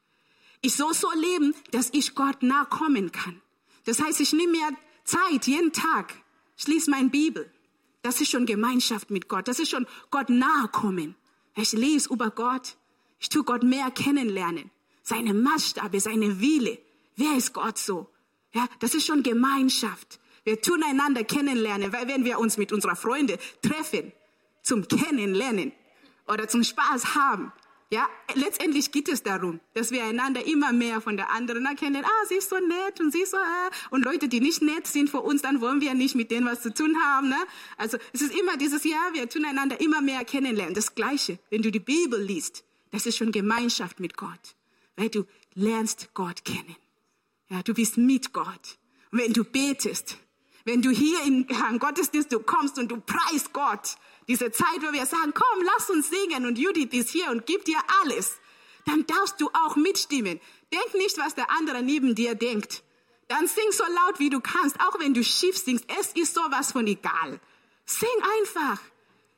[0.60, 3.40] Ich soll so leben, dass ich Gott nahe kommen kann.
[3.84, 6.14] Das heißt, ich nehme mir Zeit jeden Tag,
[6.56, 7.50] schließe meine Bibel,
[8.04, 9.48] das ist schon Gemeinschaft mit Gott.
[9.48, 11.16] Das ist schon Gott nahe kommen.
[11.56, 12.76] Ich lese über Gott.
[13.18, 14.70] Ich tue Gott mehr kennenlernen.
[15.02, 16.78] Seine Maßstabe, seine Wille.
[17.16, 18.10] Wer ist Gott so?
[18.52, 20.20] Ja, das ist schon Gemeinschaft.
[20.44, 24.12] Wir tun einander kennenlernen, weil wenn wir uns mit unserer Freunde treffen,
[24.62, 25.72] zum Kennenlernen
[26.28, 27.52] oder zum Spaß haben,
[27.94, 32.04] ja, letztendlich geht es darum, dass wir einander immer mehr von der anderen erkennen.
[32.04, 33.70] Ah, sie ist so nett und sie ist so, äh.
[33.90, 36.60] und Leute, die nicht nett sind für uns, dann wollen wir nicht mit denen was
[36.60, 37.38] zu tun haben, ne?
[37.76, 40.74] Also, es ist immer dieses, ja, wir tun einander immer mehr kennenlernen.
[40.74, 44.56] Das Gleiche, wenn du die Bibel liest, das ist schon Gemeinschaft mit Gott.
[44.96, 45.24] Weil du
[45.54, 46.76] lernst Gott kennen.
[47.48, 48.78] Ja, du bist mit Gott.
[49.12, 50.16] Und wenn du betest,
[50.64, 51.46] wenn du hier in
[51.78, 53.96] Gottesdienst, du kommst und du preist Gott,
[54.28, 57.68] diese Zeit, wo wir sagen, komm, lass uns singen und Judith ist hier und gibt
[57.68, 58.38] dir alles,
[58.86, 60.40] dann darfst du auch mitstimmen.
[60.72, 62.82] Denk nicht, was der andere neben dir denkt.
[63.28, 65.86] Dann sing so laut, wie du kannst, auch wenn du schief singst.
[65.98, 67.40] Es ist sowas von egal.
[67.86, 68.08] Sing
[68.38, 68.80] einfach.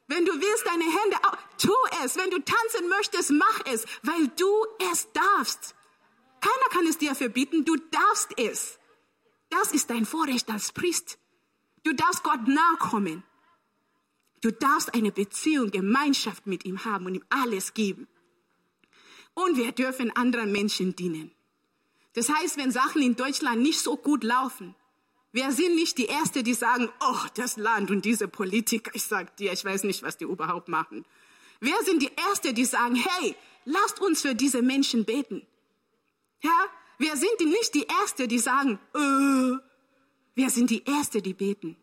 [0.08, 1.16] Wenn du willst, deine Hände,
[1.58, 1.72] tu
[2.04, 2.16] es.
[2.16, 4.50] Wenn du tanzen möchtest, mach es, weil du
[4.92, 5.74] es darfst.
[6.40, 8.78] Keiner kann es dir verbieten, du darfst es.
[9.50, 11.18] Das ist dein Vorrecht als Priest.
[11.84, 13.22] Du darfst Gott nahe kommen.
[14.46, 18.06] Du darfst eine Beziehung, Gemeinschaft mit ihm haben und ihm alles geben.
[19.34, 21.32] Und wir dürfen anderen Menschen dienen.
[22.12, 24.76] Das heißt, wenn Sachen in Deutschland nicht so gut laufen,
[25.32, 29.36] wir sind nicht die Erste, die sagen, oh, das Land und diese Politiker, ich sag
[29.36, 31.04] dir, ich weiß nicht, was die überhaupt machen.
[31.58, 33.34] Wir sind die Erste, die sagen, hey,
[33.64, 35.44] lasst uns für diese Menschen beten.
[36.44, 36.56] Ja,
[36.98, 39.58] wir sind nicht die Erste, die sagen, äh,
[40.36, 41.76] wir sind die Erste, die beten.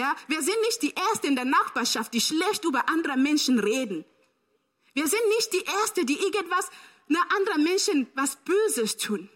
[0.00, 4.06] Ja, wir sind nicht die Erste in der Nachbarschaft, die schlecht über andere Menschen reden.
[4.94, 6.70] Wir sind nicht die Erste, die irgendwas,
[7.08, 9.28] na, anderen Menschen was Böses tun.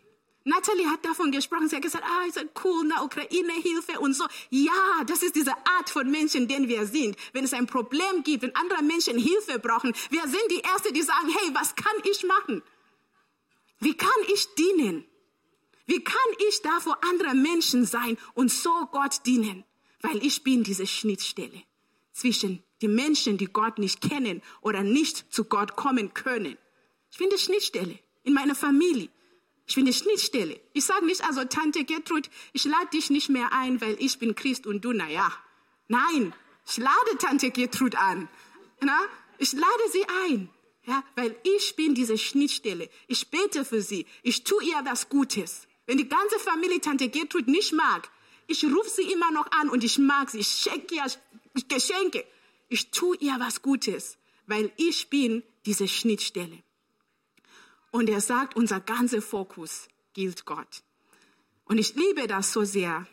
[0.45, 1.69] Natalie hat davon gesprochen.
[1.69, 4.25] Sie hat gesagt, ah, ist cool, na, Ukraine, Hilfe und so.
[4.49, 7.15] Ja, das ist diese Art von Menschen, den wir sind.
[7.35, 11.03] Wenn es ein Problem gibt, wenn andere Menschen Hilfe brauchen, wir sind die Erste, die
[11.03, 12.63] sagen, hey, was kann ich machen?
[13.81, 15.05] Wie kann ich dienen?
[15.85, 19.65] Wie kann ich da vor anderen Menschen sein und so Gott dienen?
[20.05, 21.63] Weil ich bin diese Schnittstelle
[22.13, 26.59] zwischen den Menschen, die Gott nicht kennen oder nicht zu Gott kommen können.
[27.11, 29.09] Ich bin die Schnittstelle in meiner Familie.
[29.67, 30.61] Ich bin die Schnittstelle.
[30.75, 34.35] Ich sage nicht, also Tante Gertrud, ich lade dich nicht mehr ein, weil ich bin
[34.35, 35.33] Christ und du, na ja.
[35.89, 36.35] Nein,
[36.67, 38.29] ich lade Tante Gertrud an.
[38.81, 38.99] Na?
[39.39, 40.51] Ich lade sie ein.
[40.87, 42.91] Ja, weil ich bin diese Schnittstelle.
[43.09, 44.07] Ich bete für sie.
[44.23, 45.67] Ich tue ihr was Gutes.
[45.87, 48.11] Wenn die ganze Familie Tante Gertrud nicht mag,
[48.47, 50.39] ich rufe sie immer noch an und ich mag sie.
[50.39, 51.07] Ich schenke ihr
[51.69, 52.25] Geschenke.
[52.69, 56.63] Ich tue ihr was Gutes, weil ich bin diese Schnittstelle.
[57.91, 60.83] Und er sagt, unser ganzer Fokus gilt Gott.
[61.65, 63.07] Und ich liebe das so sehr,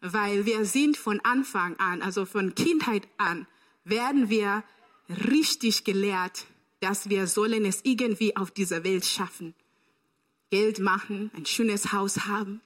[0.00, 3.46] weil wir sind von Anfang an, also von Kindheit an,
[3.84, 4.64] werden wir
[5.08, 6.46] richtig gelehrt,
[6.80, 9.54] dass wir sollen es irgendwie auf dieser Welt schaffen.
[10.50, 12.60] Geld machen, ein schönes Haus haben,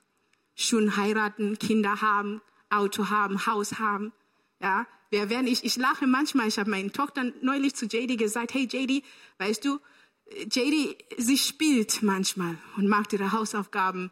[0.55, 2.41] schön heiraten, Kinder haben,
[2.71, 4.13] Auto haben, Haus haben.
[4.61, 8.55] Ja, wir werden, ich, ich lache manchmal, ich habe meinen Tochter neulich zu JD gesagt,
[8.55, 9.05] hey JD,
[9.39, 9.79] weißt du,
[10.51, 14.11] JD, sie spielt manchmal und macht ihre Hausaufgaben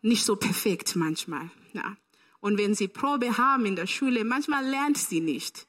[0.00, 1.50] nicht so perfekt manchmal.
[1.72, 1.96] Ja.
[2.40, 5.66] Und wenn sie Probe haben in der Schule, manchmal lernt sie nicht.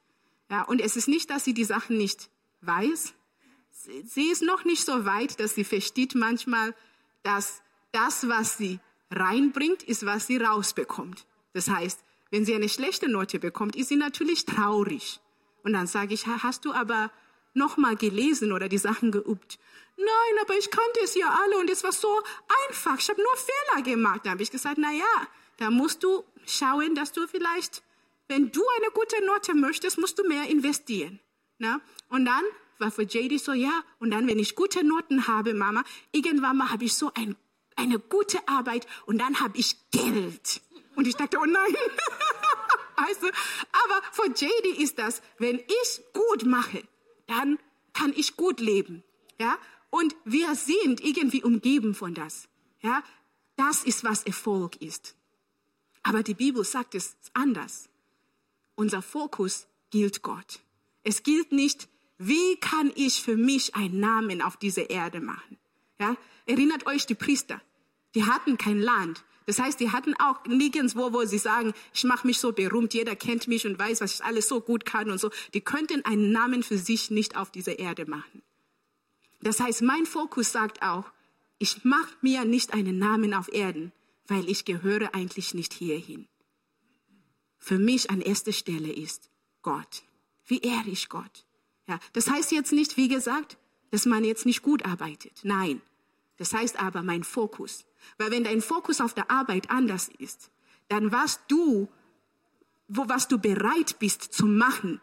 [0.50, 2.30] Ja, und es ist nicht, dass sie die Sachen nicht
[2.62, 3.14] weiß.
[4.06, 6.74] Sie ist noch nicht so weit, dass sie versteht manchmal,
[7.22, 7.62] dass
[7.92, 8.80] das, was sie
[9.14, 11.26] reinbringt, ist, was sie rausbekommt.
[11.54, 15.20] Das heißt, wenn sie eine schlechte Note bekommt, ist sie natürlich traurig.
[15.64, 17.12] Und dann sage ich, hast du aber
[17.54, 19.60] nochmal gelesen oder die Sachen geübt?
[19.98, 22.10] Nein, aber ich kannte es ja alle und es war so
[22.68, 22.98] einfach.
[22.98, 24.22] Ich habe nur Fehler gemacht.
[24.24, 27.84] Da habe ich gesagt, na ja, da musst du schauen, dass du vielleicht,
[28.28, 31.20] wenn du eine gute Note möchtest, musst du mehr investieren.
[31.60, 31.80] Na?
[32.10, 32.44] Und dann
[32.80, 36.72] war für JD so, ja, und dann, wenn ich gute Noten habe, Mama, irgendwann mal
[36.72, 37.36] habe ich so ein,
[37.78, 40.62] eine gute Arbeit und dann habe ich Geld.
[40.96, 41.76] Und ich dachte, oh nein.
[42.96, 46.84] also, aber für JD ist das, wenn ich gut mache,
[47.28, 47.58] dann
[47.94, 49.04] kann ich gut leben.
[49.40, 49.58] Ja?
[49.90, 52.48] Und wir sind irgendwie umgeben von das.
[52.82, 53.04] Ja,
[53.56, 55.16] das ist, was Erfolg ist.
[56.02, 57.90] Aber die Bibel sagt es anders.
[58.76, 60.60] Unser Fokus gilt Gott.
[61.04, 65.58] Es gilt nicht, wie kann ich für mich einen Namen auf dieser Erde machen?
[66.00, 67.62] Ja, erinnert euch die Priester.
[68.16, 69.24] Die hatten kein Land.
[69.46, 73.16] Das heißt, die hatten auch nirgendwo, wo sie sagen, ich mache mich so berühmt, jeder
[73.16, 75.32] kennt mich und weiß, was ich alles so gut kann und so.
[75.54, 78.42] Die könnten einen Namen für sich nicht auf dieser Erde machen.
[79.42, 81.12] Das heißt, mein Fokus sagt auch,
[81.60, 83.92] ich mache mir nicht einen Namen auf Erden,
[84.28, 86.28] weil ich gehöre eigentlich nicht hierhin.
[87.58, 89.30] Für mich an erster Stelle ist
[89.62, 90.04] Gott.
[90.46, 91.46] Wie ehre ich Gott?
[91.88, 93.58] Ja, das heißt jetzt nicht, wie gesagt,
[93.92, 95.42] dass man jetzt nicht gut arbeitet.
[95.44, 95.82] Nein.
[96.38, 97.86] Das heißt aber mein Fokus.
[98.18, 100.50] Weil wenn dein Fokus auf der Arbeit anders ist,
[100.90, 101.88] dann was du,
[102.88, 105.02] wo was du bereit bist zu machen,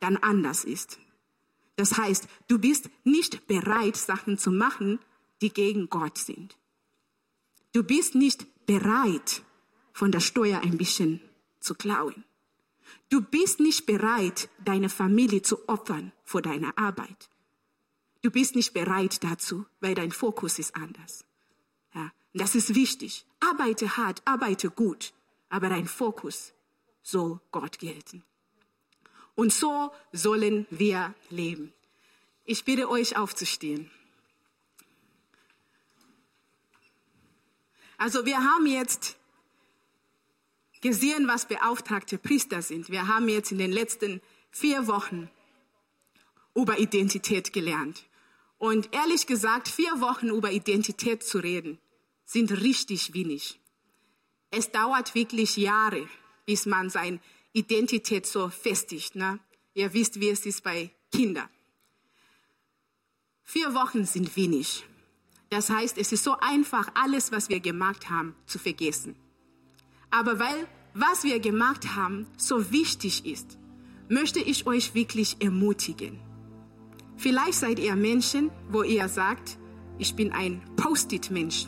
[0.00, 0.98] dann anders ist.
[1.76, 4.98] Das heißt, du bist nicht bereit, Sachen zu machen,
[5.40, 6.56] die gegen Gott sind.
[7.72, 9.42] Du bist nicht bereit,
[9.92, 11.20] von der Steuer ein bisschen
[11.60, 12.24] zu klauen.
[13.08, 17.28] Du bist nicht bereit, deine Familie zu opfern vor deiner Arbeit.
[18.22, 21.24] Du bist nicht bereit dazu, weil dein Fokus ist anders.
[21.94, 23.24] Ja, das ist wichtig.
[23.40, 25.14] Arbeite hart, arbeite gut,
[25.48, 26.52] aber dein Fokus
[27.02, 28.22] soll Gott gelten.
[29.34, 31.72] Und so sollen wir leben.
[32.44, 33.90] Ich bitte euch aufzustehen.
[37.96, 39.16] Also wir haben jetzt
[40.80, 42.90] gesehen, was beauftragte Priester sind.
[42.90, 45.30] Wir haben jetzt in den letzten vier Wochen
[46.54, 48.04] über Identität gelernt.
[48.60, 51.78] Und ehrlich gesagt, vier Wochen über Identität zu reden,
[52.26, 53.58] sind richtig wenig.
[54.50, 56.06] Es dauert wirklich Jahre,
[56.44, 57.20] bis man seine
[57.54, 59.16] Identität so festigt.
[59.16, 59.40] Ne?
[59.72, 61.48] Ihr wisst, wie es ist bei Kindern.
[63.44, 64.84] Vier Wochen sind wenig.
[65.48, 69.16] Das heißt, es ist so einfach, alles, was wir gemacht haben, zu vergessen.
[70.10, 73.56] Aber weil was wir gemacht haben so wichtig ist,
[74.10, 76.20] möchte ich euch wirklich ermutigen.
[77.20, 79.58] Vielleicht seid ihr Menschen, wo ihr sagt,
[79.98, 81.66] ich bin ein Post-it-Mensch.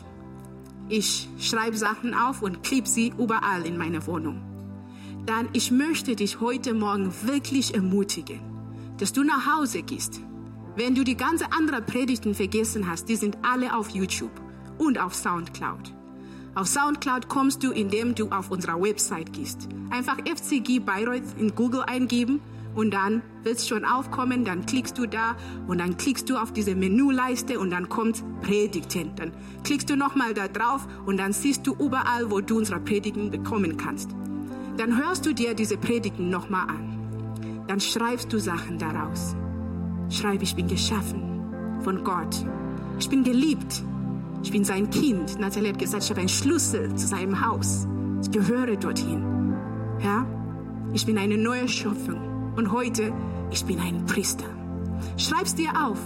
[0.89, 4.41] Ich schreibe Sachen auf und klebe sie überall in meiner Wohnung.
[5.27, 8.39] Dann ich möchte dich heute Morgen wirklich ermutigen,
[8.97, 10.21] dass du nach Hause gehst.
[10.75, 14.41] Wenn du die ganze anderen Predigten vergessen hast, die sind alle auf YouTube
[14.79, 15.93] und auf Soundcloud.
[16.55, 19.69] Auf Soundcloud kommst du, indem du auf unserer Website gehst.
[19.91, 22.41] Einfach FCG Bayreuth in Google eingeben
[22.75, 25.35] und dann wird es schon aufkommen, dann klickst du da
[25.67, 29.11] und dann klickst du auf diese Menüleiste und dann kommt Predigten.
[29.15, 29.31] Dann
[29.63, 33.77] klickst du nochmal da drauf und dann siehst du überall, wo du unsere Predigten bekommen
[33.77, 34.11] kannst.
[34.77, 37.63] Dann hörst du dir diese Predigten nochmal an.
[37.67, 39.35] Dann schreibst du Sachen daraus.
[40.09, 42.45] Schreib, ich bin geschaffen von Gott.
[42.99, 43.83] Ich bin geliebt.
[44.43, 45.39] Ich bin sein Kind.
[45.39, 47.87] Nathalie hat gesagt, ich habe einen Schlüssel zu seinem Haus.
[48.21, 49.55] Ich gehöre dorthin.
[50.03, 50.25] Ja?
[50.93, 52.32] Ich bin eine neue Schöpfung.
[52.55, 53.11] Und heute,
[53.51, 54.45] ich bin ein Priester.
[55.17, 55.99] Schreib's dir auf.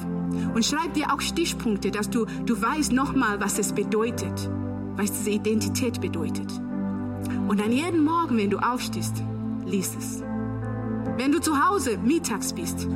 [0.53, 4.49] Und schreib dir auch Stichpunkte, dass du, du weißt nochmal, was es bedeutet.
[4.95, 6.51] Was diese Identität bedeutet.
[7.47, 9.23] Und dann jeden Morgen, wenn du aufstehst,
[9.65, 10.23] lies es.
[11.17, 12.87] Wenn du zu Hause mittags bist,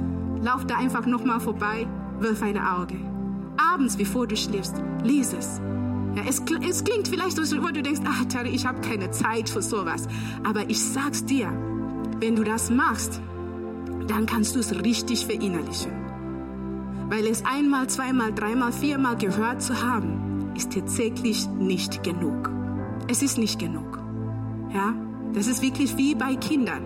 [0.41, 1.87] lauf da einfach nochmal vorbei,
[2.19, 3.11] wirf ein Auge
[3.73, 5.61] abends, bevor du schläfst, lies es.
[6.15, 9.49] Ja, es, es klingt vielleicht so, wo du denkst, ach Terry, ich habe keine Zeit
[9.49, 10.07] für sowas.
[10.43, 11.47] Aber ich sag's dir,
[12.19, 13.21] wenn du das machst,
[14.09, 15.91] dann kannst du es richtig verinnerlichen.
[17.09, 22.49] Weil es einmal, zweimal, dreimal, viermal gehört zu haben, ist tatsächlich nicht genug.
[23.07, 23.99] Es ist nicht genug.
[24.73, 24.95] Ja,
[25.33, 26.83] das ist wirklich wie bei Kindern.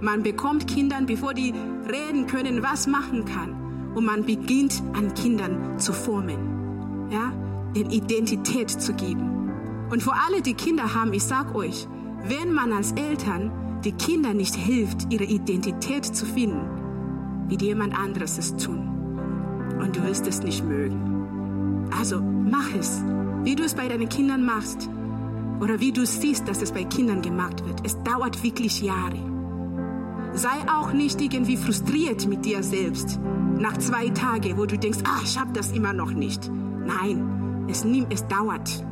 [0.00, 1.54] Man bekommt Kindern, bevor die
[1.90, 7.32] reden können, was machen kann und man beginnt an Kindern zu formen, ja,
[7.74, 9.50] den Identität zu geben.
[9.90, 11.86] Und für alle, die Kinder haben, ich sag euch,
[12.26, 13.50] wenn man als Eltern
[13.84, 18.88] die Kinder nicht hilft, ihre Identität zu finden, wird jemand anderes es tun.
[19.78, 21.88] Und du wirst es nicht mögen.
[21.98, 23.02] Also mach es,
[23.42, 24.88] wie du es bei deinen Kindern machst
[25.60, 27.80] oder wie du siehst, dass es bei Kindern gemacht wird.
[27.84, 29.18] Es dauert wirklich Jahre.
[30.32, 33.20] Sei auch nicht irgendwie frustriert mit dir selbst
[33.58, 36.50] nach zwei Tagen, wo du denkst, ach, ich habe das immer noch nicht.
[36.84, 38.84] Nein, es, nimm, es dauert.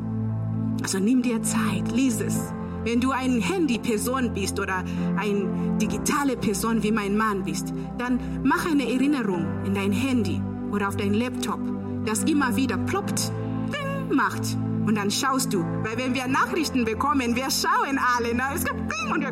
[0.83, 2.53] Also nimm dir Zeit, lies es.
[2.85, 4.85] Wenn du eine Handy-Person bist oder
[5.17, 10.89] eine digitale Person wie mein Mann bist, dann mach eine Erinnerung in dein Handy oder
[10.89, 11.61] auf dein Laptop,
[12.05, 13.33] das immer wieder ploppt,
[13.73, 14.57] ding, macht.
[14.87, 18.81] Und dann schaust du, weil wenn wir Nachrichten bekommen, wir schauen alle, na, es gibt
[18.81, 19.23] ding und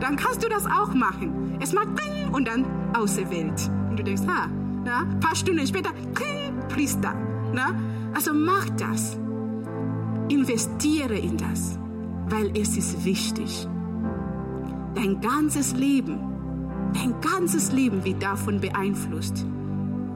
[0.00, 1.58] dann kannst du das auch machen.
[1.60, 2.64] Es macht Ding und dann
[2.94, 3.70] Außerwelt.
[3.90, 4.48] Und du denkst, ha,
[4.84, 7.14] na, ein paar Stunden später, Ding, Priester.
[7.52, 7.74] Na?
[8.14, 9.18] Also mach das.
[10.28, 11.78] Investiere in das,
[12.30, 13.66] weil es ist wichtig.
[14.94, 16.18] Dein ganzes Leben,
[16.94, 19.44] dein ganzes Leben wird davon beeinflusst,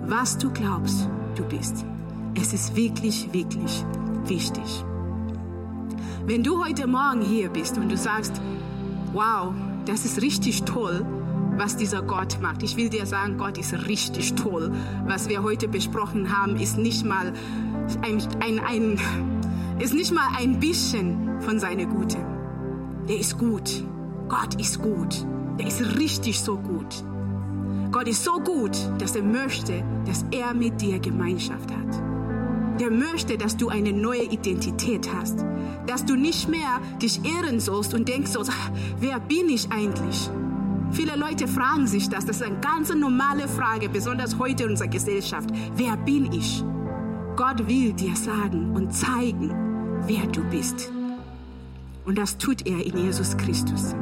[0.07, 1.85] was du glaubst, du bist.
[2.35, 3.85] Es ist wirklich, wirklich
[4.25, 4.85] wichtig.
[6.27, 8.41] Wenn du heute Morgen hier bist und du sagst,
[9.13, 9.53] wow,
[9.85, 11.05] das ist richtig toll,
[11.57, 12.63] was dieser Gott macht.
[12.63, 14.73] Ich will dir sagen, Gott ist richtig toll.
[15.07, 17.33] Was wir heute besprochen haben, ist nicht mal
[18.03, 19.01] ein, ein, ein
[19.79, 22.19] ist nicht mal ein bisschen von seiner Gute.
[23.09, 23.85] Der ist gut.
[24.29, 25.25] Gott ist gut.
[25.59, 27.05] Der ist richtig so gut.
[27.93, 32.03] Gott ist so gut, dass er möchte, dass er mit dir Gemeinschaft hat
[32.81, 35.45] der möchte, dass du eine neue Identität hast.
[35.87, 38.43] Dass du nicht mehr dich ehren sollst und denkst so,
[38.99, 40.31] wer bin ich eigentlich?
[40.91, 42.25] Viele Leute fragen sich das.
[42.25, 45.51] Das ist eine ganz normale Frage, besonders heute in unserer Gesellschaft.
[45.77, 46.65] Wer bin ich?
[47.37, 49.51] Gott will dir sagen und zeigen,
[50.07, 50.93] wer du bist.
[52.05, 53.95] Und das tut er in Jesus Christus.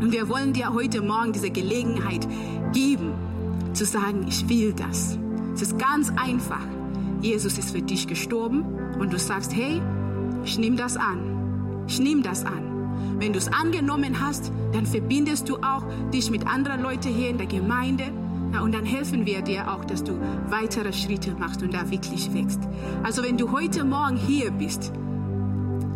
[0.00, 2.26] Und wir wollen dir heute Morgen diese Gelegenheit
[2.72, 3.12] geben,
[3.72, 5.18] zu sagen, ich will das.
[5.54, 6.66] Es ist ganz einfach.
[7.20, 8.64] Jesus ist für dich gestorben
[8.98, 9.80] und du sagst, hey,
[10.44, 11.84] ich nehme das an.
[11.86, 12.72] Ich nehme das an.
[13.18, 17.38] Wenn du es angenommen hast, dann verbindest du auch dich mit anderen Leuten hier in
[17.38, 18.04] der Gemeinde.
[18.52, 20.18] Ja, und dann helfen wir dir auch, dass du
[20.48, 22.60] weitere Schritte machst und da wirklich wächst.
[23.04, 24.92] Also wenn du heute Morgen hier bist,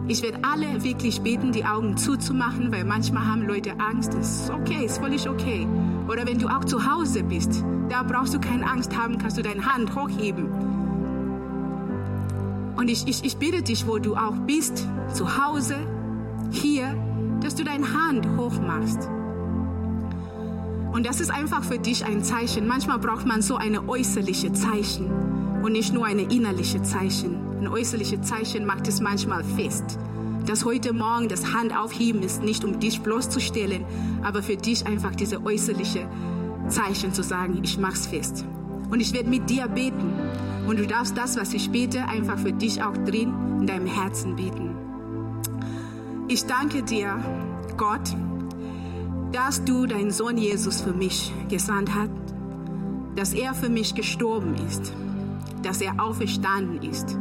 [0.09, 4.15] Ich werde alle wirklich beten, die Augen zuzumachen, weil manchmal haben Leute Angst.
[4.15, 5.67] Das ist okay, ist völlig okay.
[6.09, 9.43] Oder wenn du auch zu Hause bist, da brauchst du keine Angst haben, kannst du
[9.43, 10.47] deine Hand hochheben.
[12.77, 15.77] Und ich, ich, ich bitte dich, wo du auch bist, zu Hause,
[16.53, 16.95] hier,
[17.41, 19.09] dass du deine Hand hochmachst.
[20.93, 22.69] Und das ist einfach für dich ein Zeichen.
[22.69, 25.11] Manchmal braucht man so eine äußerliche Zeichen
[25.63, 27.46] und nicht nur eine innerliche Zeichen.
[27.59, 29.99] Ein äußerliches Zeichen macht es manchmal fest.
[30.47, 33.85] Das heute Morgen das Hand aufheben ist nicht, um dich bloßzustellen,
[34.23, 36.07] aber für dich einfach diese äußerliche
[36.69, 38.45] Zeichen zu sagen, ich mach's fest.
[38.91, 40.13] Und ich werde mit dir beten.
[40.67, 44.37] Und du darfst das, was ich bete, einfach für dich auch drin in deinem Herzen
[44.37, 44.77] beten.
[46.29, 47.19] Ich danke dir,
[47.77, 48.15] Gott,
[49.33, 52.11] dass du deinen Sohn Jesus für mich gesandt hast,
[53.17, 54.93] dass er für mich gestorben ist,
[55.63, 57.17] dass er auferstanden ist,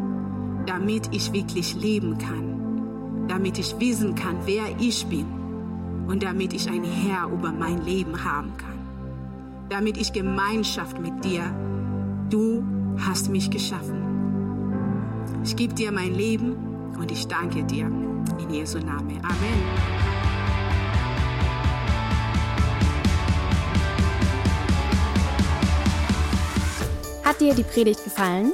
[0.66, 5.26] damit ich wirklich leben kann, damit ich wissen kann, wer ich bin
[6.08, 8.80] und damit ich ein Herr über mein Leben haben kann,
[9.70, 11.44] damit ich Gemeinschaft mit dir,
[12.30, 12.64] du
[12.98, 14.06] hast mich geschaffen.
[15.44, 16.56] Ich gebe dir mein Leben
[16.98, 17.86] und ich danke dir.
[18.40, 19.20] In Jesu Namen.
[19.24, 19.96] Amen.
[27.24, 28.54] Hat dir die Predigt gefallen?